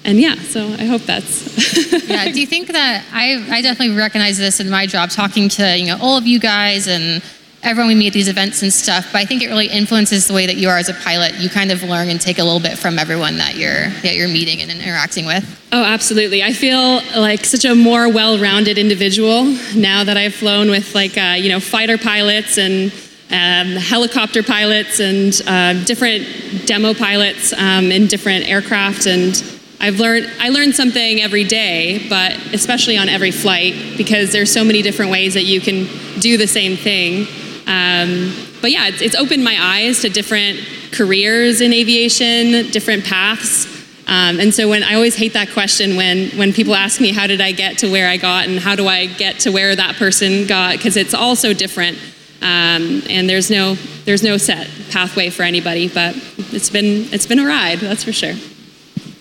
and 0.04 0.20
yeah, 0.20 0.34
so 0.36 0.66
I 0.66 0.84
hope 0.84 1.02
that's. 1.02 2.08
yeah. 2.08 2.30
Do 2.30 2.40
you 2.40 2.46
think 2.46 2.68
that 2.68 3.04
I 3.12 3.44
I 3.50 3.62
definitely 3.62 3.96
recognize 3.96 4.38
this 4.38 4.60
in 4.60 4.68
my 4.68 4.86
job, 4.86 5.10
talking 5.10 5.48
to 5.50 5.78
you 5.78 5.86
know 5.86 5.98
all 6.00 6.16
of 6.16 6.26
you 6.26 6.38
guys 6.38 6.86
and 6.86 7.22
everyone 7.62 7.88
we 7.88 7.94
meet 7.94 8.08
at 8.08 8.12
these 8.12 8.28
events 8.28 8.62
and 8.62 8.72
stuff, 8.72 9.06
but 9.12 9.18
I 9.18 9.24
think 9.24 9.42
it 9.42 9.48
really 9.48 9.66
influences 9.66 10.26
the 10.26 10.34
way 10.34 10.46
that 10.46 10.56
you 10.56 10.68
are 10.68 10.78
as 10.78 10.88
a 10.88 10.94
pilot. 10.94 11.34
You 11.36 11.50
kind 11.50 11.72
of 11.72 11.82
learn 11.82 12.08
and 12.08 12.20
take 12.20 12.38
a 12.38 12.44
little 12.44 12.60
bit 12.60 12.78
from 12.78 12.98
everyone 12.98 13.38
that 13.38 13.56
you're 13.56 13.88
that 14.02 14.14
you're 14.14 14.28
meeting 14.28 14.62
and 14.62 14.70
interacting 14.70 15.26
with. 15.26 15.44
Oh, 15.72 15.84
absolutely. 15.84 16.42
I 16.42 16.52
feel 16.52 17.02
like 17.20 17.44
such 17.44 17.64
a 17.64 17.74
more 17.74 18.10
well-rounded 18.12 18.78
individual 18.78 19.44
now 19.74 20.04
that 20.04 20.16
I've 20.16 20.34
flown 20.34 20.70
with 20.70 20.94
like 20.94 21.18
uh, 21.18 21.36
you 21.38 21.48
know 21.48 21.60
fighter 21.60 21.98
pilots 21.98 22.58
and 22.58 22.92
um, 23.30 23.76
helicopter 23.76 24.42
pilots 24.42 25.00
and 25.00 25.40
uh, 25.46 25.84
different 25.84 26.66
demo 26.66 26.94
pilots 26.94 27.52
um, 27.52 27.90
in 27.90 28.06
different 28.06 28.48
aircraft 28.48 29.06
and 29.06 29.42
I've 29.80 30.00
learned 30.00 30.28
I 30.40 30.48
learn 30.48 30.72
something 30.72 31.20
every 31.20 31.44
day, 31.44 32.08
but 32.08 32.32
especially 32.52 32.96
on 32.96 33.08
every 33.08 33.30
flight 33.30 33.74
because 33.96 34.32
there's 34.32 34.52
so 34.52 34.64
many 34.64 34.82
different 34.82 35.12
ways 35.12 35.34
that 35.34 35.44
you 35.44 35.60
can 35.60 35.86
do 36.20 36.36
the 36.36 36.48
same 36.48 36.76
thing. 36.76 37.26
Um, 37.68 38.32
but 38.62 38.70
yeah, 38.70 38.88
it's, 38.88 39.02
it's, 39.02 39.14
opened 39.14 39.44
my 39.44 39.56
eyes 39.60 40.00
to 40.00 40.08
different 40.08 40.58
careers 40.90 41.60
in 41.60 41.74
aviation, 41.74 42.70
different 42.70 43.04
paths. 43.04 43.66
Um, 44.06 44.40
and 44.40 44.54
so 44.54 44.70
when 44.70 44.82
I 44.82 44.94
always 44.94 45.14
hate 45.14 45.34
that 45.34 45.50
question 45.50 45.94
when 45.94 46.30
when 46.30 46.54
people 46.54 46.74
ask 46.74 46.98
me 46.98 47.12
how 47.12 47.26
did 47.26 47.42
I 47.42 47.52
get 47.52 47.76
to 47.78 47.90
where 47.90 48.08
I 48.08 48.16
got 48.16 48.48
and 48.48 48.58
how 48.58 48.74
do 48.74 48.88
I 48.88 49.04
get 49.04 49.40
to 49.40 49.50
where 49.52 49.76
that 49.76 49.96
person 49.96 50.46
got 50.46 50.78
because 50.78 50.96
it's 50.96 51.12
all 51.12 51.36
so 51.36 51.52
different. 51.52 51.98
Um, 52.40 53.02
and 53.10 53.28
there's 53.28 53.50
no 53.50 53.74
there's 54.06 54.22
no 54.22 54.38
set 54.38 54.66
pathway 54.90 55.28
for 55.28 55.42
anybody, 55.42 55.88
but 55.88 56.16
it's 56.52 56.70
been 56.70 57.12
it's 57.12 57.26
been 57.26 57.38
a 57.38 57.44
ride, 57.44 57.80
that's 57.80 58.04
for 58.04 58.12
sure. 58.14 58.32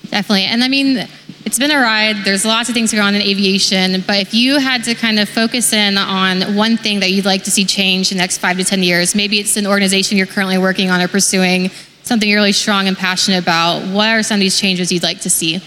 Definitely, 0.09 0.45
and 0.45 0.63
I 0.63 0.69
mean 0.69 1.05
it's 1.47 1.57
been 1.57 1.71
a 1.71 1.79
ride. 1.79 2.25
There's 2.25 2.43
lots 2.43 2.67
of 2.67 2.75
things 2.75 2.91
going 2.91 3.05
on 3.05 3.15
in 3.15 3.21
aviation, 3.21 4.03
but 4.05 4.17
if 4.17 4.33
you 4.33 4.59
had 4.59 4.83
to 4.83 4.93
kind 4.93 5.17
of 5.17 5.29
focus 5.29 5.71
in 5.71 5.97
on 5.97 6.57
one 6.57 6.75
thing 6.75 6.99
that 6.99 7.11
you'd 7.11 7.23
like 7.23 7.43
to 7.43 7.51
see 7.51 7.63
change 7.63 8.11
in 8.11 8.17
the 8.17 8.21
next 8.21 8.39
five 8.39 8.57
to 8.57 8.65
10 8.65 8.83
years, 8.83 9.15
maybe 9.15 9.39
it's 9.39 9.55
an 9.55 9.65
organization 9.65 10.17
you're 10.17 10.27
currently 10.27 10.57
working 10.57 10.89
on 10.89 10.99
or 10.99 11.07
pursuing, 11.07 11.69
something 12.03 12.27
you're 12.27 12.39
really 12.39 12.51
strong 12.51 12.89
and 12.89 12.97
passionate 12.97 13.41
about, 13.41 13.81
what 13.93 14.09
are 14.09 14.23
some 14.23 14.35
of 14.35 14.39
these 14.41 14.59
changes 14.59 14.91
you'd 14.91 15.03
like 15.03 15.21
to 15.21 15.29
see? 15.29 15.61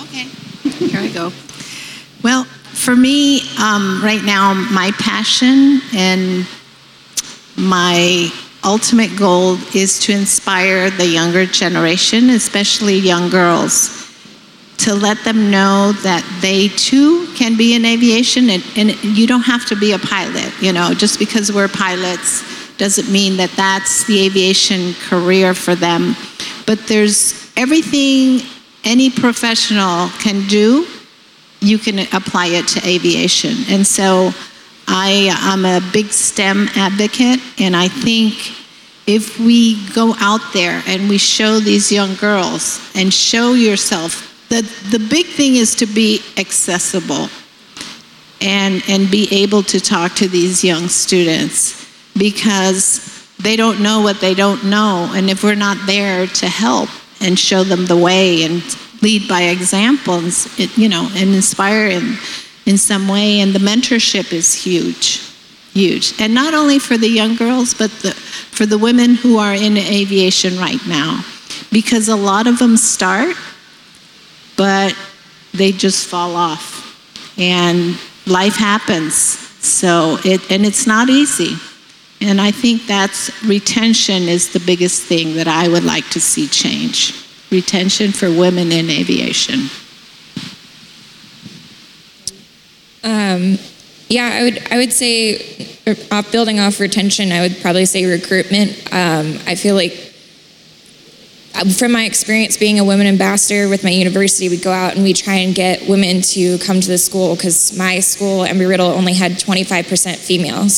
Okay, 0.00 0.28
here 0.86 1.00
I 1.00 1.10
go. 1.12 1.32
Well, 2.22 2.44
for 2.44 2.94
me, 2.94 3.40
um, 3.60 4.00
right 4.00 4.22
now, 4.22 4.54
my 4.54 4.92
passion 5.00 5.80
and 5.92 6.46
my 7.56 8.30
ultimate 8.64 9.16
goal 9.16 9.56
is 9.74 9.98
to 10.00 10.12
inspire 10.12 10.90
the 10.90 11.06
younger 11.06 11.46
generation, 11.46 12.30
especially 12.30 12.98
young 12.98 13.30
girls. 13.30 14.00
to 14.76 14.92
let 14.92 15.22
them 15.24 15.50
know 15.50 15.92
that 16.02 16.22
they 16.42 16.68
too 16.68 17.26
can 17.34 17.56
be 17.56 17.74
in 17.74 17.84
aviation 17.84 18.50
and, 18.50 18.64
and 18.76 18.92
you 19.04 19.26
don't 19.26 19.42
have 19.42 19.64
to 19.64 19.76
be 19.76 19.92
a 19.92 19.98
pilot 19.98 20.52
you 20.60 20.72
know 20.72 20.92
just 20.92 21.18
because 21.18 21.52
we're 21.52 21.68
pilots 21.68 22.42
doesn't 22.76 23.10
mean 23.10 23.36
that 23.36 23.50
that's 23.50 24.04
the 24.06 24.26
aviation 24.26 24.92
career 24.94 25.54
for 25.54 25.74
them 25.76 26.16
but 26.66 26.78
there's 26.88 27.50
everything 27.56 28.40
any 28.82 29.08
professional 29.08 30.08
can 30.18 30.44
do 30.48 30.86
you 31.60 31.78
can 31.78 32.00
apply 32.12 32.46
it 32.46 32.66
to 32.66 32.80
aviation 32.86 33.54
and 33.68 33.86
so 33.86 34.32
I, 34.86 35.30
i'm 35.40 35.64
a 35.64 35.80
big 35.92 36.06
stem 36.06 36.68
advocate 36.76 37.40
and 37.58 37.76
i 37.76 37.88
think 37.88 38.34
if 39.06 39.38
we 39.38 39.86
go 39.92 40.14
out 40.18 40.52
there 40.52 40.82
and 40.86 41.08
we 41.08 41.18
show 41.18 41.60
these 41.60 41.92
young 41.92 42.14
girls 42.14 42.80
and 42.94 43.12
show 43.12 43.52
yourself 43.52 44.30
the, 44.48 44.62
the 44.90 44.98
big 44.98 45.26
thing 45.26 45.56
is 45.56 45.74
to 45.76 45.86
be 45.86 46.20
accessible 46.36 47.28
and, 48.40 48.82
and 48.88 49.10
be 49.10 49.26
able 49.30 49.62
to 49.62 49.80
talk 49.80 50.14
to 50.16 50.28
these 50.28 50.62
young 50.62 50.88
students 50.88 51.90
because 52.16 53.26
they 53.40 53.56
don't 53.56 53.82
know 53.82 54.00
what 54.00 54.20
they 54.20 54.34
don't 54.34 54.64
know. 54.64 55.10
And 55.14 55.30
if 55.30 55.42
we're 55.42 55.54
not 55.54 55.78
there 55.86 56.26
to 56.26 56.46
help 56.48 56.88
and 57.20 57.38
show 57.38 57.64
them 57.64 57.86
the 57.86 57.96
way 57.96 58.44
and 58.44 58.62
lead 59.02 59.28
by 59.28 59.42
example, 59.44 60.18
and, 60.18 60.76
you 60.76 60.88
know, 60.88 61.08
and 61.14 61.34
inspire 61.34 61.86
in, 61.86 62.16
in 62.66 62.78
some 62.78 63.08
way, 63.08 63.40
and 63.40 63.52
the 63.52 63.58
mentorship 63.58 64.32
is 64.32 64.54
huge, 64.54 65.20
huge. 65.72 66.14
And 66.20 66.34
not 66.34 66.54
only 66.54 66.78
for 66.78 66.96
the 66.96 67.08
young 67.08 67.36
girls, 67.36 67.74
but 67.74 67.90
the, 68.02 68.12
for 68.12 68.66
the 68.66 68.78
women 68.78 69.14
who 69.14 69.38
are 69.38 69.54
in 69.54 69.76
aviation 69.76 70.56
right 70.58 70.84
now. 70.86 71.24
Because 71.70 72.08
a 72.08 72.16
lot 72.16 72.46
of 72.46 72.58
them 72.58 72.76
start 72.76 73.36
but 74.56 74.96
they 75.52 75.72
just 75.72 76.06
fall 76.06 76.36
off. 76.36 76.82
And 77.38 77.98
life 78.26 78.56
happens. 78.56 79.14
So 79.14 80.18
it 80.24 80.50
and 80.50 80.64
it's 80.64 80.86
not 80.86 81.08
easy. 81.08 81.56
And 82.20 82.40
I 82.40 82.50
think 82.50 82.86
that's 82.86 83.30
retention 83.44 84.24
is 84.24 84.52
the 84.52 84.60
biggest 84.60 85.02
thing 85.02 85.34
that 85.34 85.48
I 85.48 85.68
would 85.68 85.84
like 85.84 86.08
to 86.10 86.20
see 86.20 86.46
change. 86.46 87.14
Retention 87.50 88.12
for 88.12 88.30
women 88.30 88.72
in 88.72 88.88
aviation. 88.90 89.68
Um, 93.04 93.58
yeah, 94.08 94.30
I 94.32 94.42
would 94.42 94.72
I 94.72 94.76
would 94.78 94.92
say 94.92 95.78
off 96.10 96.32
building 96.32 96.58
off 96.58 96.80
retention, 96.80 97.30
I 97.32 97.42
would 97.42 97.60
probably 97.60 97.84
say 97.84 98.06
recruitment. 98.06 98.70
Um, 98.92 99.38
I 99.46 99.54
feel 99.54 99.74
like 99.74 99.92
from 101.76 101.92
my 101.92 102.04
experience 102.04 102.56
being 102.56 102.80
a 102.80 102.84
women 102.84 103.06
ambassador 103.06 103.68
with 103.68 103.84
my 103.84 103.90
university, 103.90 104.48
we 104.48 104.56
go 104.56 104.72
out 104.72 104.94
and 104.94 105.04
we 105.04 105.12
try 105.12 105.34
and 105.34 105.54
get 105.54 105.88
women 105.88 106.20
to 106.20 106.58
come 106.58 106.80
to 106.80 106.88
the 106.88 106.98
school 106.98 107.36
because 107.36 107.76
my 107.78 108.00
school, 108.00 108.44
Embry 108.44 108.68
Riddle, 108.68 108.88
only 108.88 109.12
had 109.12 109.32
25% 109.32 110.16
females. 110.16 110.70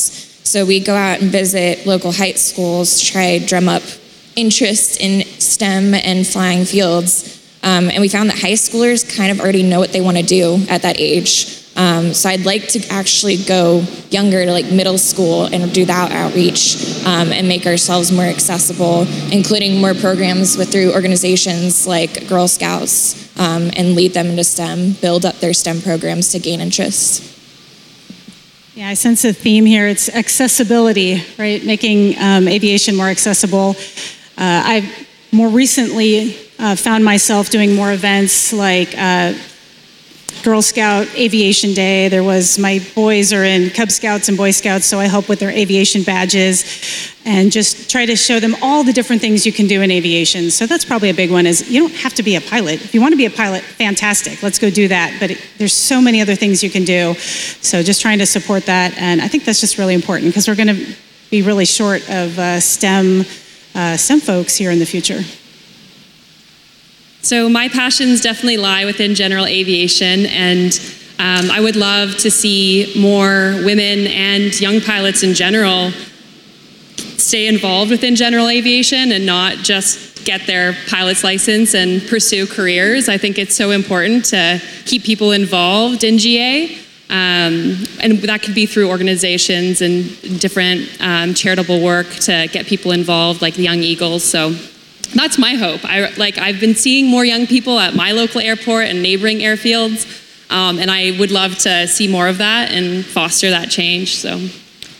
So 0.43 0.65
we 0.65 0.79
go 0.79 0.95
out 0.95 1.19
and 1.19 1.31
visit 1.31 1.87
local 1.87 2.11
high 2.11 2.33
schools 2.33 2.99
to 2.99 3.05
try 3.07 3.39
drum 3.39 3.67
up 3.67 3.81
interest 4.35 5.01
in 5.01 5.25
STEM 5.39 5.95
and 5.95 6.25
flying 6.27 6.63
fields. 6.63 7.33
Um, 7.63 7.89
and 7.89 7.99
we 7.99 8.07
found 8.07 8.29
that 8.29 8.37
high 8.37 8.53
schoolers 8.53 9.03
kind 9.17 9.31
of 9.31 9.39
already 9.39 9.63
know 9.63 9.79
what 9.79 9.91
they 9.91 10.01
want 10.01 10.17
to 10.17 10.23
do 10.23 10.63
at 10.69 10.83
that 10.83 10.99
age. 10.99 11.66
Um, 11.77 12.13
so 12.15 12.27
I'd 12.29 12.43
like 12.43 12.67
to 12.69 12.85
actually 12.89 13.37
go 13.37 13.83
younger 14.09 14.43
to 14.43 14.51
like 14.51 14.71
middle 14.71 14.97
school 14.97 15.45
and 15.45 15.71
do 15.71 15.85
that 15.85 16.11
outreach 16.11 17.05
um, 17.05 17.31
and 17.31 17.47
make 17.47 17.67
ourselves 17.67 18.11
more 18.11 18.25
accessible, 18.25 19.05
including 19.31 19.79
more 19.79 19.93
programs 19.93 20.57
with 20.57 20.71
through 20.71 20.91
organizations 20.93 21.85
like 21.85 22.27
Girl 22.27 22.47
Scouts 22.47 23.37
um, 23.39 23.69
and 23.75 23.95
lead 23.95 24.13
them 24.13 24.25
into 24.25 24.43
STEM, 24.43 24.93
build 24.93 25.23
up 25.23 25.35
their 25.35 25.53
STEM 25.53 25.81
programs 25.81 26.31
to 26.31 26.39
gain 26.39 26.61
interest. 26.61 27.35
Yeah, 28.73 28.89
I 28.89 28.95
sense 28.95 29.23
a 29.23 29.33
theme 29.33 29.65
here. 29.65 29.87
It's 29.87 30.09
accessibility, 30.09 31.23
right? 31.37 31.63
Making 31.63 32.17
um, 32.19 32.47
aviation 32.47 32.95
more 32.95 33.07
accessible. 33.07 33.75
Uh, 34.37 34.63
I've 34.65 35.07
more 35.31 35.49
recently 35.49 36.35
uh, 36.59 36.75
found 36.75 37.05
myself 37.05 37.49
doing 37.49 37.75
more 37.75 37.91
events 37.91 38.53
like 38.53 38.95
uh, 38.97 39.33
Girl 40.47 40.61
Scout 40.61 41.13
Aviation 41.17 41.73
Day. 41.73 42.07
There 42.07 42.23
was 42.23 42.57
my 42.57 42.79
boys 42.95 43.33
are 43.33 43.43
in 43.43 43.69
Cub 43.69 43.91
Scouts 43.91 44.29
and 44.29 44.37
Boy 44.37 44.51
Scouts, 44.51 44.85
so 44.85 44.97
I 44.97 45.07
help 45.07 45.27
with 45.27 45.39
their 45.39 45.49
aviation 45.49 46.03
badges 46.03 46.63
and 47.25 47.51
just 47.51 47.91
try 47.91 48.05
to 48.05 48.15
show 48.15 48.39
them 48.39 48.55
all 48.61 48.85
the 48.85 48.93
different 48.93 49.21
things 49.21 49.45
you 49.45 49.51
can 49.51 49.67
do 49.67 49.81
in 49.81 49.91
aviation. 49.91 50.49
So 50.49 50.65
that's 50.65 50.85
probably 50.85 51.09
a 51.09 51.13
big 51.13 51.31
one 51.31 51.45
is 51.45 51.69
you 51.69 51.81
don't 51.81 51.93
have 51.95 52.13
to 52.13 52.23
be 52.23 52.37
a 52.37 52.39
pilot. 52.39 52.75
If 52.75 52.93
you 52.93 53.01
want 53.01 53.11
to 53.11 53.17
be 53.17 53.25
a 53.25 53.29
pilot, 53.29 53.61
fantastic. 53.61 54.41
Let's 54.41 54.57
go 54.57 54.69
do 54.69 54.87
that. 54.87 55.17
But 55.19 55.31
it, 55.31 55.45
there's 55.57 55.73
so 55.73 55.99
many 55.99 56.21
other 56.21 56.35
things 56.35 56.63
you 56.63 56.69
can 56.69 56.85
do. 56.85 57.15
So 57.15 57.83
just 57.83 58.01
trying 58.01 58.19
to 58.19 58.25
support 58.25 58.67
that 58.67 58.97
and 58.97 59.19
I 59.21 59.27
think 59.27 59.43
that's 59.43 59.59
just 59.59 59.77
really 59.77 59.95
important 59.95 60.29
because 60.29 60.47
we're 60.47 60.55
going 60.55 60.73
to 60.73 60.95
be 61.29 61.41
really 61.41 61.65
short 61.65 62.09
of 62.09 62.39
uh, 62.39 62.61
STEM 62.61 63.25
uh, 63.75 63.97
STEM 63.97 64.21
folks 64.21 64.55
here 64.55 64.71
in 64.71 64.79
the 64.79 64.85
future. 64.85 65.19
So 67.27 67.49
my 67.49 67.67
passions 67.67 68.21
definitely 68.21 68.55
lie 68.55 68.85
within 68.85 69.13
general 69.13 69.45
aviation, 69.45 70.27
and 70.27 70.71
um, 71.19 71.51
I 71.51 71.59
would 71.59 71.75
love 71.75 72.15
to 72.19 72.31
see 72.31 72.93
more 72.97 73.51
women 73.65 74.07
and 74.07 74.57
young 74.61 74.79
pilots 74.79 75.23
in 75.23 75.33
general 75.33 75.91
stay 76.95 77.47
involved 77.47 77.91
within 77.91 78.15
general 78.15 78.47
aviation 78.47 79.11
and 79.11 79.25
not 79.25 79.57
just 79.57 80.23
get 80.23 80.47
their 80.47 80.71
pilot's 80.87 81.25
license 81.25 81.73
and 81.73 82.01
pursue 82.07 82.47
careers. 82.47 83.09
I 83.09 83.17
think 83.17 83.37
it's 83.37 83.57
so 83.57 83.71
important 83.71 84.23
to 84.27 84.61
keep 84.85 85.03
people 85.03 85.33
involved 85.33 86.05
in 86.05 86.19
GA. 86.19 86.77
Um, 87.09 87.83
and 87.99 88.19
that 88.23 88.41
could 88.41 88.55
be 88.55 88.65
through 88.65 88.87
organizations 88.87 89.81
and 89.81 90.39
different 90.39 90.89
um, 91.01 91.33
charitable 91.33 91.81
work 91.81 92.07
to 92.21 92.47
get 92.53 92.67
people 92.67 92.93
involved, 92.93 93.41
like 93.41 93.55
the 93.55 93.63
Young 93.63 93.83
Eagles. 93.83 94.23
So 94.23 94.55
that's 95.13 95.37
my 95.37 95.55
hope. 95.55 95.83
I, 95.85 96.13
like, 96.15 96.37
I've 96.37 96.59
been 96.59 96.75
seeing 96.75 97.07
more 97.07 97.25
young 97.25 97.47
people 97.47 97.79
at 97.79 97.95
my 97.95 98.11
local 98.11 98.41
airport 98.41 98.85
and 98.85 99.01
neighboring 99.01 99.39
airfields, 99.39 100.51
um, 100.51 100.79
and 100.79 100.89
I 100.89 101.17
would 101.19 101.31
love 101.31 101.57
to 101.59 101.87
see 101.87 102.07
more 102.07 102.27
of 102.27 102.37
that 102.39 102.71
and 102.71 103.05
foster 103.05 103.49
that 103.49 103.69
change. 103.69 104.15
So. 104.15 104.39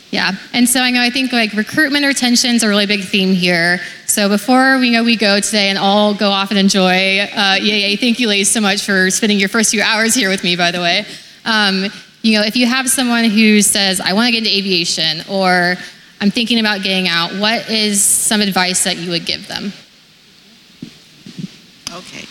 Yeah, 0.09 0.31
and 0.53 0.69
so 0.69 0.79
I 0.79 0.91
know 0.91 1.01
I 1.01 1.09
think 1.09 1.33
like 1.33 1.51
recruitment 1.51 2.05
retention 2.05 2.55
is 2.55 2.63
a 2.63 2.69
really 2.69 2.85
big 2.85 3.03
theme 3.03 3.33
here. 3.33 3.81
So 4.05 4.29
before 4.29 4.79
we 4.79 4.89
know 4.89 5.03
we 5.03 5.17
go 5.17 5.41
today 5.41 5.67
and 5.67 5.77
all 5.77 6.13
go 6.13 6.29
off 6.29 6.49
and 6.49 6.57
enjoy 6.57 7.19
uh, 7.19 7.57
EAA, 7.59 7.99
thank 7.99 8.17
you 8.17 8.29
ladies 8.29 8.49
so 8.49 8.61
much 8.61 8.85
for 8.85 9.11
spending 9.11 9.37
your 9.37 9.49
first 9.49 9.71
few 9.71 9.81
hours 9.81 10.15
here 10.15 10.29
with 10.29 10.45
me, 10.45 10.55
by 10.55 10.71
the 10.71 10.79
way. 10.79 11.05
Um, 11.43 11.87
you 12.21 12.37
know, 12.39 12.45
if 12.45 12.55
you 12.55 12.65
have 12.67 12.89
someone 12.89 13.25
who 13.25 13.61
says, 13.61 13.99
I 13.99 14.13
want 14.13 14.27
to 14.27 14.31
get 14.31 14.39
into 14.39 14.57
aviation 14.57 15.23
or 15.29 15.75
I'm 16.21 16.31
thinking 16.31 16.59
about 16.59 16.83
getting 16.83 17.09
out, 17.09 17.33
what 17.33 17.69
is 17.69 18.01
some 18.01 18.39
advice 18.39 18.85
that 18.85 18.97
you 18.97 19.11
would 19.11 19.25
give 19.25 19.47
them? 19.47 19.73
Okay. 21.97 22.25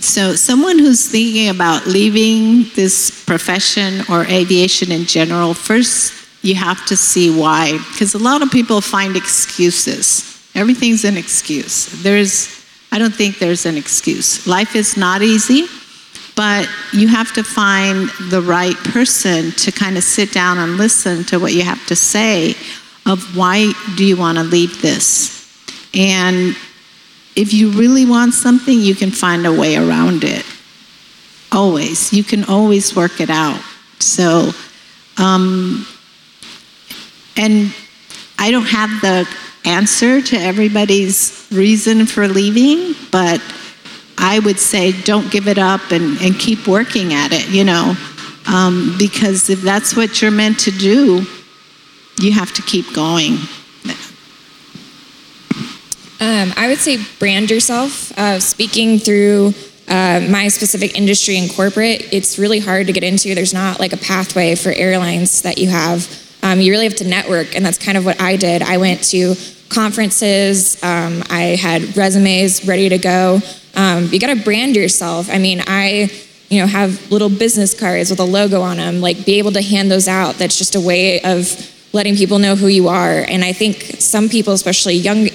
So, 0.00 0.34
someone 0.34 0.78
who's 0.78 1.08
thinking 1.08 1.48
about 1.48 1.86
leaving 1.86 2.70
this 2.74 3.24
profession 3.24 4.00
or 4.08 4.24
aviation 4.24 4.90
in 4.90 5.04
general, 5.04 5.52
first 5.52 6.14
you 6.42 6.54
have 6.54 6.86
to 6.86 6.96
see 6.96 7.28
why. 7.28 7.72
Because 7.92 8.14
a 8.14 8.18
lot 8.18 8.40
of 8.40 8.50
people 8.50 8.80
find 8.80 9.16
excuses. 9.16 10.50
Everything's 10.54 11.04
an 11.04 11.16
excuse. 11.16 11.86
There's, 12.02 12.64
I 12.90 12.98
don't 12.98 13.14
think 13.14 13.38
there's 13.38 13.66
an 13.66 13.76
excuse. 13.76 14.46
Life 14.46 14.74
is 14.76 14.96
not 14.96 15.20
easy, 15.20 15.66
but 16.36 16.68
you 16.92 17.08
have 17.08 17.34
to 17.34 17.42
find 17.42 18.08
the 18.30 18.40
right 18.40 18.76
person 18.76 19.50
to 19.52 19.72
kind 19.72 19.98
of 19.98 20.04
sit 20.04 20.32
down 20.32 20.58
and 20.58 20.78
listen 20.78 21.24
to 21.24 21.38
what 21.38 21.52
you 21.52 21.62
have 21.62 21.84
to 21.88 21.96
say 21.96 22.54
of 23.04 23.36
why 23.36 23.72
do 23.96 24.04
you 24.04 24.16
want 24.16 24.38
to 24.38 24.44
leave 24.44 24.80
this. 24.80 25.36
And 25.94 26.56
if 27.36 27.52
you 27.52 27.70
really 27.70 28.06
want 28.06 28.34
something, 28.34 28.80
you 28.80 28.94
can 28.94 29.10
find 29.10 29.46
a 29.46 29.52
way 29.52 29.76
around 29.76 30.24
it. 30.24 30.44
Always. 31.52 32.12
You 32.12 32.24
can 32.24 32.44
always 32.44 32.96
work 32.96 33.20
it 33.20 33.30
out. 33.30 33.60
So, 33.98 34.50
um, 35.18 35.86
and 37.36 37.72
I 38.38 38.50
don't 38.50 38.66
have 38.66 38.90
the 39.02 39.28
answer 39.66 40.22
to 40.22 40.36
everybody's 40.36 41.46
reason 41.52 42.06
for 42.06 42.26
leaving, 42.26 42.94
but 43.10 43.42
I 44.18 44.38
would 44.38 44.58
say 44.58 44.92
don't 45.02 45.30
give 45.30 45.46
it 45.46 45.58
up 45.58 45.90
and, 45.90 46.18
and 46.22 46.38
keep 46.38 46.66
working 46.66 47.12
at 47.12 47.32
it, 47.32 47.48
you 47.48 47.64
know, 47.64 47.94
um, 48.46 48.94
because 48.98 49.50
if 49.50 49.60
that's 49.60 49.94
what 49.94 50.22
you're 50.22 50.30
meant 50.30 50.60
to 50.60 50.70
do, 50.70 51.26
you 52.18 52.32
have 52.32 52.52
to 52.54 52.62
keep 52.62 52.94
going. 52.94 53.36
Um, 56.18 56.52
I 56.56 56.68
would 56.68 56.78
say 56.78 56.98
brand 57.18 57.50
yourself. 57.50 58.16
Uh, 58.18 58.40
speaking 58.40 58.98
through 58.98 59.52
uh, 59.88 60.26
my 60.30 60.48
specific 60.48 60.96
industry 60.96 61.36
and 61.36 61.50
corporate, 61.50 62.12
it's 62.12 62.38
really 62.38 62.58
hard 62.58 62.86
to 62.86 62.92
get 62.92 63.04
into. 63.04 63.34
There's 63.34 63.52
not 63.52 63.78
like 63.78 63.92
a 63.92 63.98
pathway 63.98 64.54
for 64.54 64.70
airlines 64.70 65.42
that 65.42 65.58
you 65.58 65.68
have. 65.68 66.08
Um, 66.42 66.60
you 66.60 66.72
really 66.72 66.84
have 66.84 66.96
to 66.96 67.04
network, 67.06 67.54
and 67.54 67.64
that's 67.64 67.78
kind 67.78 67.98
of 67.98 68.04
what 68.04 68.20
I 68.20 68.36
did. 68.36 68.62
I 68.62 68.78
went 68.78 69.04
to 69.10 69.34
conferences, 69.68 70.82
um, 70.82 71.22
I 71.28 71.56
had 71.60 71.96
resumes 71.96 72.66
ready 72.66 72.88
to 72.88 72.98
go, 72.98 73.40
Um, 73.74 74.06
you 74.06 74.18
got 74.18 74.34
to 74.34 74.42
brand 74.42 74.74
yourself. 74.74 75.28
I 75.30 75.38
mean, 75.38 75.62
I 75.66 76.10
you 76.48 76.60
know 76.60 76.66
have 76.66 77.10
little 77.10 77.28
business 77.28 77.78
cards 77.78 78.10
with 78.10 78.20
a 78.20 78.24
logo 78.24 78.62
on 78.62 78.78
them. 78.78 79.00
Like 79.00 79.26
be 79.26 79.38
able 79.38 79.52
to 79.52 79.62
hand 79.62 79.90
those 79.90 80.08
out. 80.08 80.36
That's 80.36 80.56
just 80.56 80.74
a 80.76 80.80
way 80.80 81.20
of 81.22 81.46
letting 81.96 82.14
people 82.14 82.38
know 82.38 82.54
who 82.54 82.68
you 82.68 82.88
are. 82.88 83.24
And 83.26 83.42
I 83.42 83.52
think 83.52 83.96
some 83.98 84.28
people, 84.28 84.52
especially 84.52 84.94
young 84.94 85.26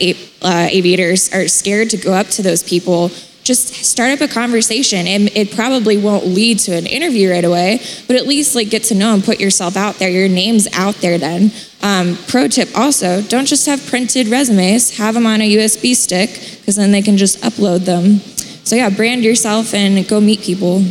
uh, 0.41 0.67
aviators, 0.69 1.33
are 1.33 1.47
scared 1.47 1.89
to 1.89 1.97
go 1.97 2.13
up 2.13 2.27
to 2.27 2.41
those 2.41 2.63
people. 2.63 3.09
Just 3.43 3.73
start 3.83 4.11
up 4.11 4.21
a 4.21 4.31
conversation. 4.31 5.07
And 5.07 5.29
it 5.35 5.51
probably 5.53 5.97
won't 5.97 6.25
lead 6.27 6.59
to 6.59 6.77
an 6.77 6.85
interview 6.85 7.31
right 7.31 7.43
away 7.43 7.81
but 8.07 8.15
at 8.15 8.27
least 8.27 8.55
like 8.55 8.69
get 8.69 8.83
to 8.83 8.95
know 8.95 9.13
and 9.13 9.23
put 9.23 9.39
yourself 9.39 9.75
out 9.75 9.95
there. 9.95 10.09
Your 10.09 10.29
name's 10.29 10.67
out 10.73 10.95
there 10.95 11.17
then. 11.17 11.51
Um, 11.81 12.17
pro 12.27 12.47
tip 12.47 12.69
also 12.77 13.21
don't 13.21 13.45
just 13.45 13.65
have 13.65 13.85
printed 13.87 14.27
resumes. 14.27 14.97
Have 14.97 15.15
them 15.15 15.25
on 15.25 15.41
a 15.41 15.55
usb 15.55 15.95
stick 15.95 16.29
because 16.59 16.75
then 16.75 16.91
they 16.91 17.01
can 17.01 17.17
just 17.17 17.41
upload 17.41 17.85
them. 17.85 18.19
So 18.63 18.75
yeah 18.75 18.89
brand 18.89 19.23
yourself 19.23 19.73
and 19.73 20.07
go 20.07 20.19
meet 20.19 20.41
people 20.41 20.83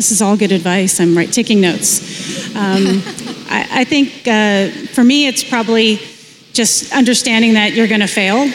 this 0.00 0.10
is 0.10 0.22
all 0.22 0.36
good 0.36 0.52
advice 0.52 0.98
i'm 0.98 1.16
right 1.16 1.32
taking 1.32 1.60
notes 1.60 2.00
um, 2.56 3.02
I, 3.52 3.68
I, 3.80 3.84
think 3.84 4.26
uh, 4.26 4.70
for 4.94 5.04
me 5.04 5.26
it's 5.26 5.44
probably 5.44 6.00
just 6.52 6.92
understanding 6.92 7.54
that 7.54 7.74
you're 7.74 7.86
going 7.86 8.00
to 8.00 8.06
fail 8.06 8.50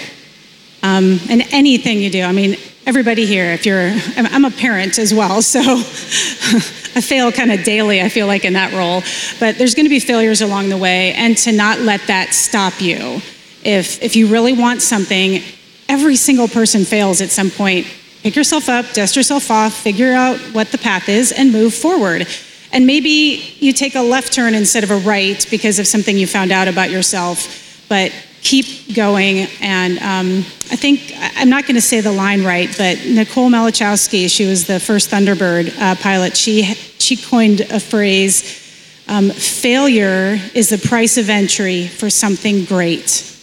um, 0.85 1.19
and 1.29 1.41
anything 1.51 1.99
you 1.99 2.11
do. 2.11 2.21
I 2.21 2.31
mean, 2.31 2.57
everybody 2.85 3.25
here, 3.25 3.51
if 3.51 3.65
you're, 3.65 3.91
I'm 4.17 4.45
a 4.45 4.51
parent 4.51 4.99
as 4.99 5.13
well, 5.13 5.41
so 5.41 5.59
I 5.61 7.01
fail 7.01 7.31
kind 7.31 7.51
of 7.51 7.63
daily, 7.63 8.01
I 8.01 8.09
feel 8.09 8.27
like, 8.27 8.45
in 8.45 8.53
that 8.53 8.71
role. 8.71 9.01
But 9.39 9.57
there's 9.57 9.73
going 9.73 9.85
to 9.85 9.89
be 9.89 9.99
failures 9.99 10.41
along 10.41 10.69
the 10.69 10.77
way, 10.77 11.13
and 11.13 11.35
to 11.39 11.51
not 11.51 11.79
let 11.79 12.01
that 12.07 12.35
stop 12.35 12.79
you. 12.81 13.21
If, 13.63 14.03
if 14.03 14.15
you 14.15 14.27
really 14.27 14.53
want 14.53 14.83
something, 14.83 15.41
every 15.89 16.15
single 16.15 16.47
person 16.47 16.85
fails 16.85 17.19
at 17.21 17.31
some 17.31 17.49
point. 17.49 17.87
Pick 18.25 18.35
yourself 18.35 18.69
up, 18.69 18.91
dust 18.93 19.15
yourself 19.15 19.51
off, 19.51 19.71
figure 19.71 20.11
out 20.11 20.39
what 20.51 20.71
the 20.71 20.79
path 20.79 21.09
is, 21.09 21.31
and 21.31 21.51
move 21.51 21.75
forward. 21.75 22.27
And 22.71 22.87
maybe 22.87 23.53
you 23.59 23.71
take 23.71 23.93
a 23.93 24.01
left 24.01 24.33
turn 24.33 24.55
instead 24.55 24.83
of 24.83 24.89
a 24.89 24.97
right 24.97 25.45
because 25.51 25.77
of 25.77 25.85
something 25.85 26.17
you 26.17 26.25
found 26.25 26.51
out 26.51 26.67
about 26.67 26.89
yourself, 26.89 27.85
but 27.87 28.11
keep 28.41 28.95
going. 28.95 29.47
And 29.61 29.99
um, 29.99 30.37
I 30.71 30.75
think, 30.75 31.13
I'm 31.35 31.51
not 31.51 31.65
going 31.65 31.75
to 31.75 31.81
say 31.81 32.01
the 32.01 32.11
line 32.11 32.43
right, 32.43 32.67
but 32.79 33.05
Nicole 33.05 33.51
Malachowski, 33.51 34.27
she 34.27 34.47
was 34.47 34.65
the 34.65 34.79
first 34.79 35.11
Thunderbird 35.11 35.79
uh, 35.79 35.93
pilot, 35.93 36.35
she, 36.35 36.63
she 36.97 37.17
coined 37.17 37.61
a 37.61 37.79
phrase 37.79 38.63
um, 39.07 39.29
failure 39.29 40.39
is 40.55 40.69
the 40.69 40.79
price 40.79 41.19
of 41.19 41.29
entry 41.29 41.85
for 41.85 42.09
something 42.09 42.65
great. 42.65 43.34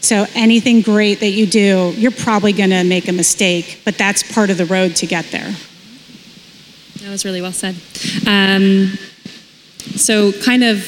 So 0.00 0.26
anything 0.34 0.80
great 0.80 1.20
that 1.20 1.30
you 1.30 1.46
do, 1.46 1.92
you're 1.96 2.10
probably 2.10 2.52
going 2.52 2.70
to 2.70 2.84
make 2.84 3.08
a 3.08 3.12
mistake, 3.12 3.82
but 3.84 3.98
that's 3.98 4.32
part 4.32 4.50
of 4.50 4.56
the 4.56 4.64
road 4.64 4.96
to 4.96 5.06
get 5.06 5.26
there. 5.26 5.54
That 7.00 7.10
was 7.10 7.24
really 7.24 7.42
well 7.42 7.52
said. 7.52 7.76
Um, 8.26 8.98
so, 9.96 10.32
kind 10.32 10.62
of 10.62 10.78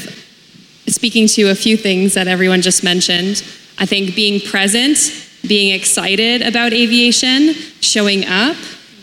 speaking 0.87 1.27
to 1.27 1.51
a 1.51 1.55
few 1.55 1.77
things 1.77 2.15
that 2.15 2.29
everyone 2.29 2.63
just 2.63 2.85
mentioned. 2.85 3.43
I 3.79 3.87
think 3.87 4.15
being 4.15 4.41
present, 4.41 4.99
being 5.47 5.75
excited 5.75 6.43
about 6.43 6.73
aviation, 6.73 7.55
showing 7.81 8.27
up, 8.27 8.57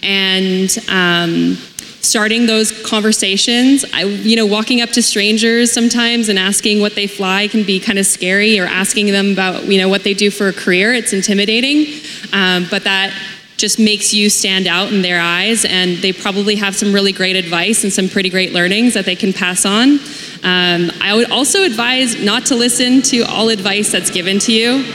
and 0.03 0.69
um, 0.87 1.57
starting 2.01 2.45
those 2.45 2.71
conversations. 2.85 3.85
I, 3.93 4.03
you 4.03 4.35
know, 4.35 4.45
walking 4.45 4.81
up 4.81 4.89
to 4.91 5.01
strangers 5.01 5.71
sometimes 5.71 6.29
and 6.29 6.39
asking 6.39 6.81
what 6.81 6.95
they 6.95 7.07
fly 7.07 7.47
can 7.47 7.63
be 7.63 7.79
kind 7.79 7.99
of 7.99 8.05
scary, 8.05 8.59
or 8.59 8.65
asking 8.65 9.07
them 9.07 9.31
about, 9.31 9.65
you 9.65 9.79
know, 9.79 9.89
what 9.89 10.03
they 10.03 10.13
do 10.13 10.31
for 10.31 10.47
a 10.47 10.53
career. 10.53 10.93
It's 10.93 11.13
intimidating, 11.13 12.01
um, 12.33 12.67
but 12.69 12.83
that 12.85 13.13
just 13.57 13.77
makes 13.77 14.13
you 14.13 14.29
stand 14.29 14.67
out 14.67 14.93
in 14.93 15.01
their 15.01 15.19
eyes, 15.19 15.65
and 15.65 15.97
they 15.97 16.13
probably 16.13 16.55
have 16.55 16.73
some 16.75 16.93
really 16.93 17.11
great 17.11 17.35
advice 17.35 17.83
and 17.83 17.91
some 17.91 18.07
pretty 18.07 18.29
great 18.29 18.53
learnings 18.53 18.93
that 18.93 19.03
they 19.03 19.17
can 19.17 19.33
pass 19.33 19.65
on. 19.65 19.99
Um, 20.43 20.89
I 21.01 21.13
would 21.13 21.29
also 21.29 21.63
advise 21.63 22.23
not 22.23 22.45
to 22.45 22.55
listen 22.55 23.01
to 23.01 23.23
all 23.23 23.49
advice 23.49 23.91
that's 23.91 24.09
given 24.09 24.39
to 24.39 24.53
you. 24.53 24.85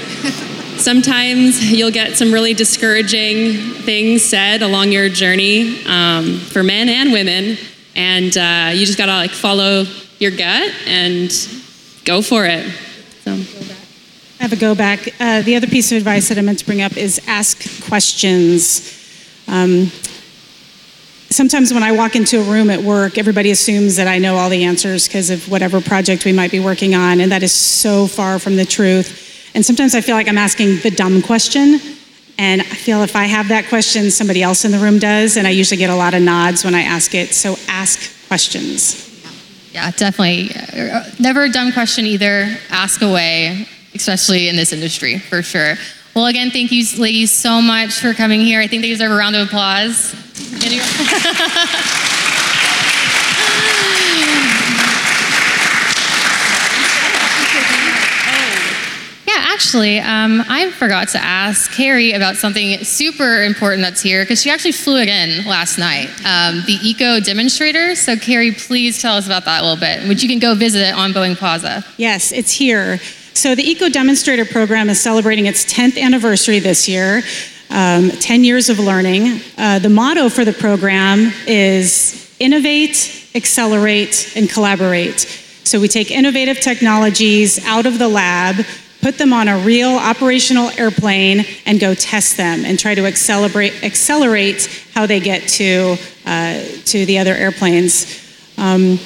Sometimes 0.76 1.72
you'll 1.72 1.90
get 1.90 2.16
some 2.16 2.32
really 2.32 2.52
discouraging 2.52 3.56
things 3.82 4.22
said 4.22 4.62
along 4.62 4.92
your 4.92 5.08
journey 5.08 5.84
um, 5.86 6.38
for 6.38 6.62
men 6.62 6.88
and 6.88 7.12
women, 7.12 7.56
and 7.94 8.36
uh, 8.36 8.70
you 8.72 8.84
just 8.84 8.98
gotta 8.98 9.12
like 9.12 9.30
follow 9.30 9.84
your 10.18 10.30
gut 10.30 10.72
and 10.86 11.30
go 12.04 12.20
for 12.20 12.44
it. 12.44 12.70
So. 13.24 13.32
I 14.40 14.42
have 14.42 14.52
a 14.52 14.56
go 14.56 14.74
back. 14.74 15.08
Uh, 15.20 15.42
the 15.42 15.56
other 15.56 15.66
piece 15.66 15.90
of 15.92 15.98
advice 15.98 16.28
that 16.28 16.38
I 16.38 16.42
meant 16.42 16.58
to 16.58 16.66
bring 16.66 16.82
up 16.82 16.96
is 16.96 17.20
ask 17.26 17.86
questions. 17.86 19.00
Um, 19.48 19.90
sometimes 21.30 21.72
when 21.72 21.82
I 21.82 21.92
walk 21.92 22.14
into 22.14 22.40
a 22.40 22.42
room 22.42 22.68
at 22.68 22.82
work, 22.82 23.16
everybody 23.16 23.50
assumes 23.50 23.96
that 23.96 24.06
I 24.06 24.18
know 24.18 24.36
all 24.36 24.50
the 24.50 24.64
answers 24.64 25.08
because 25.08 25.30
of 25.30 25.48
whatever 25.48 25.80
project 25.80 26.24
we 26.24 26.32
might 26.32 26.50
be 26.50 26.60
working 26.60 26.94
on, 26.94 27.20
and 27.20 27.32
that 27.32 27.42
is 27.42 27.52
so 27.52 28.06
far 28.06 28.38
from 28.38 28.56
the 28.56 28.64
truth. 28.64 29.33
And 29.54 29.64
sometimes 29.64 29.94
I 29.94 30.00
feel 30.00 30.16
like 30.16 30.28
I'm 30.28 30.38
asking 30.38 30.80
the 30.80 30.90
dumb 30.90 31.22
question, 31.22 31.80
and 32.38 32.60
I 32.60 32.64
feel 32.64 33.02
if 33.02 33.14
I 33.14 33.24
have 33.24 33.48
that 33.48 33.68
question, 33.68 34.10
somebody 34.10 34.42
else 34.42 34.64
in 34.64 34.72
the 34.72 34.78
room 34.78 34.98
does, 34.98 35.36
and 35.36 35.46
I 35.46 35.50
usually 35.50 35.76
get 35.76 35.90
a 35.90 35.94
lot 35.94 36.12
of 36.12 36.22
nods 36.22 36.64
when 36.64 36.74
I 36.74 36.82
ask 36.82 37.14
it. 37.14 37.32
So 37.32 37.56
ask 37.68 38.26
questions. 38.26 39.10
Yeah, 39.72 39.90
definitely. 39.92 40.50
Uh, 40.54 41.04
never 41.20 41.44
a 41.44 41.48
dumb 41.48 41.72
question 41.72 42.04
either. 42.04 42.56
Ask 42.70 43.02
away, 43.02 43.66
especially 43.94 44.48
in 44.48 44.56
this 44.56 44.72
industry, 44.72 45.18
for 45.18 45.42
sure. 45.42 45.76
Well, 46.14 46.26
again, 46.26 46.50
thank 46.50 46.70
you, 46.72 46.84
ladies, 46.98 47.30
so 47.30 47.60
much 47.60 47.94
for 47.94 48.12
coming 48.12 48.40
here. 48.40 48.60
I 48.60 48.66
think 48.66 48.82
they 48.82 48.88
deserve 48.88 49.12
a 49.12 49.16
round 49.16 49.36
of 49.36 49.46
applause. 49.46 50.14
Yeah, 59.26 59.53
actually, 59.64 59.98
um, 59.98 60.44
I 60.46 60.70
forgot 60.72 61.08
to 61.08 61.18
ask 61.18 61.72
Carrie 61.72 62.12
about 62.12 62.36
something 62.36 62.84
super 62.84 63.42
important 63.44 63.80
that's 63.80 64.02
here 64.02 64.22
because 64.22 64.42
she 64.42 64.50
actually 64.50 64.72
flew 64.72 64.98
it 64.98 65.08
in 65.08 65.46
last 65.46 65.78
night, 65.78 66.08
um, 66.26 66.62
the 66.66 66.78
Eco 66.82 67.18
Demonstrator. 67.18 67.94
So, 67.94 68.14
Carrie, 68.14 68.52
please 68.52 69.00
tell 69.00 69.16
us 69.16 69.24
about 69.24 69.46
that 69.46 69.62
a 69.62 69.64
little 69.64 69.80
bit, 69.80 70.06
which 70.06 70.22
you 70.22 70.28
can 70.28 70.38
go 70.38 70.54
visit 70.54 70.94
on 70.94 71.12
Boeing 71.12 71.34
Plaza. 71.34 71.82
Yes, 71.96 72.30
it's 72.30 72.52
here. 72.52 72.98
So, 73.32 73.54
the 73.54 73.62
Eco 73.62 73.88
Demonstrator 73.88 74.44
program 74.44 74.90
is 74.90 75.00
celebrating 75.00 75.46
its 75.46 75.64
10th 75.64 75.98
anniversary 75.98 76.58
this 76.58 76.86
year 76.86 77.22
um, 77.70 78.10
10 78.10 78.44
years 78.44 78.68
of 78.68 78.78
learning. 78.78 79.40
Uh, 79.56 79.78
the 79.78 79.88
motto 79.88 80.28
for 80.28 80.44
the 80.44 80.52
program 80.52 81.32
is 81.46 82.36
innovate, 82.38 83.30
accelerate, 83.34 84.34
and 84.36 84.50
collaborate. 84.50 85.20
So 85.64 85.80
we 85.80 85.88
take 85.88 86.10
innovative 86.10 86.60
technologies 86.60 87.64
out 87.64 87.86
of 87.86 87.98
the 87.98 88.06
lab, 88.06 88.66
put 89.04 89.18
them 89.18 89.34
on 89.34 89.48
a 89.48 89.58
real 89.58 89.98
operational 89.98 90.70
airplane, 90.78 91.44
and 91.66 91.78
go 91.78 91.94
test 91.94 92.38
them 92.38 92.64
and 92.64 92.78
try 92.78 92.94
to 92.94 93.04
accelerate, 93.04 93.84
accelerate 93.84 94.66
how 94.94 95.04
they 95.04 95.20
get 95.20 95.46
to, 95.46 95.94
uh, 96.24 96.58
to 96.86 97.04
the 97.04 97.18
other 97.18 97.34
airplanes. 97.34 98.06
Um, 98.56 98.98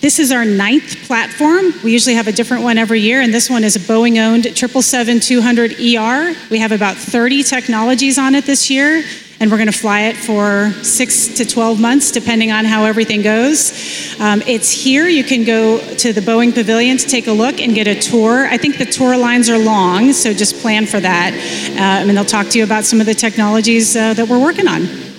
this 0.00 0.18
is 0.18 0.32
our 0.32 0.44
ninth 0.44 1.06
platform. 1.06 1.66
We 1.84 1.92
usually 1.92 2.16
have 2.16 2.26
a 2.26 2.32
different 2.32 2.64
one 2.64 2.76
every 2.76 2.98
year, 2.98 3.20
and 3.20 3.32
this 3.32 3.48
one 3.48 3.62
is 3.62 3.76
a 3.76 3.78
Boeing 3.78 4.18
owned 4.18 4.46
777-200ER. 4.46 6.50
We 6.50 6.58
have 6.58 6.72
about 6.72 6.96
30 6.96 7.44
technologies 7.44 8.18
on 8.18 8.34
it 8.34 8.46
this 8.46 8.68
year, 8.68 9.04
and 9.40 9.50
we're 9.50 9.56
going 9.56 9.72
to 9.72 9.78
fly 9.78 10.02
it 10.02 10.18
for 10.18 10.70
six 10.84 11.28
to 11.38 11.46
12 11.46 11.80
months, 11.80 12.10
depending 12.10 12.52
on 12.52 12.66
how 12.66 12.84
everything 12.84 13.22
goes. 13.22 13.72
Um, 14.20 14.42
it's 14.46 14.70
here. 14.70 15.08
You 15.08 15.24
can 15.24 15.44
go 15.44 15.80
to 15.96 16.12
the 16.12 16.20
Boeing 16.20 16.54
Pavilion 16.54 16.98
to 16.98 17.06
take 17.06 17.26
a 17.26 17.32
look 17.32 17.58
and 17.58 17.74
get 17.74 17.88
a 17.88 17.98
tour. 17.98 18.46
I 18.46 18.58
think 18.58 18.76
the 18.76 18.84
tour 18.84 19.16
lines 19.16 19.48
are 19.48 19.58
long, 19.58 20.12
so 20.12 20.34
just 20.34 20.60
plan 20.60 20.84
for 20.84 21.00
that. 21.00 21.32
Uh, 21.70 22.06
and 22.06 22.10
they'll 22.10 22.24
talk 22.24 22.48
to 22.48 22.58
you 22.58 22.64
about 22.64 22.84
some 22.84 23.00
of 23.00 23.06
the 23.06 23.14
technologies 23.14 23.96
uh, 23.96 24.12
that 24.12 24.28
we're 24.28 24.42
working 24.42 24.68
on. 24.68 25.09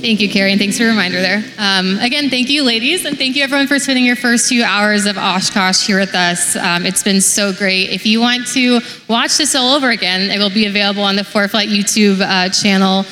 Thank 0.00 0.20
you, 0.20 0.28
Carrie, 0.28 0.52
and 0.52 0.60
thanks 0.60 0.78
for 0.78 0.84
the 0.84 0.90
reminder 0.90 1.20
there. 1.20 1.42
Um, 1.58 1.98
again, 1.98 2.30
thank 2.30 2.48
you, 2.48 2.62
ladies, 2.62 3.04
and 3.04 3.18
thank 3.18 3.34
you, 3.34 3.42
everyone, 3.42 3.66
for 3.66 3.80
spending 3.80 4.04
your 4.04 4.14
first 4.14 4.48
two 4.48 4.62
hours 4.62 5.06
of 5.06 5.18
Oshkosh 5.18 5.84
here 5.84 5.98
with 5.98 6.14
us. 6.14 6.54
Um, 6.54 6.86
it's 6.86 7.02
been 7.02 7.20
so 7.20 7.52
great. 7.52 7.90
If 7.90 8.06
you 8.06 8.20
want 8.20 8.46
to 8.48 8.80
watch 9.08 9.36
this 9.38 9.56
all 9.56 9.74
over 9.74 9.90
again, 9.90 10.30
it 10.30 10.38
will 10.38 10.50
be 10.50 10.66
available 10.66 11.02
on 11.02 11.16
the 11.16 11.22
ForeFlight 11.22 11.66
YouTube 11.66 12.20
uh, 12.20 12.48
channel 12.50 13.06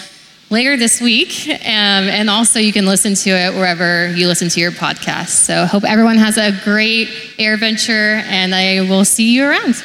later 0.48 0.76
this 0.76 1.00
week, 1.00 1.48
um, 1.48 1.56
and 1.64 2.30
also 2.30 2.60
you 2.60 2.72
can 2.72 2.86
listen 2.86 3.16
to 3.16 3.30
it 3.30 3.52
wherever 3.54 4.08
you 4.12 4.28
listen 4.28 4.48
to 4.50 4.60
your 4.60 4.70
podcast. 4.70 5.30
So, 5.30 5.66
hope 5.66 5.82
everyone 5.82 6.18
has 6.18 6.38
a 6.38 6.52
great 6.62 7.08
AirVenture, 7.36 8.22
and 8.22 8.54
I 8.54 8.82
will 8.82 9.04
see 9.04 9.34
you 9.34 9.44
around. 9.44 9.82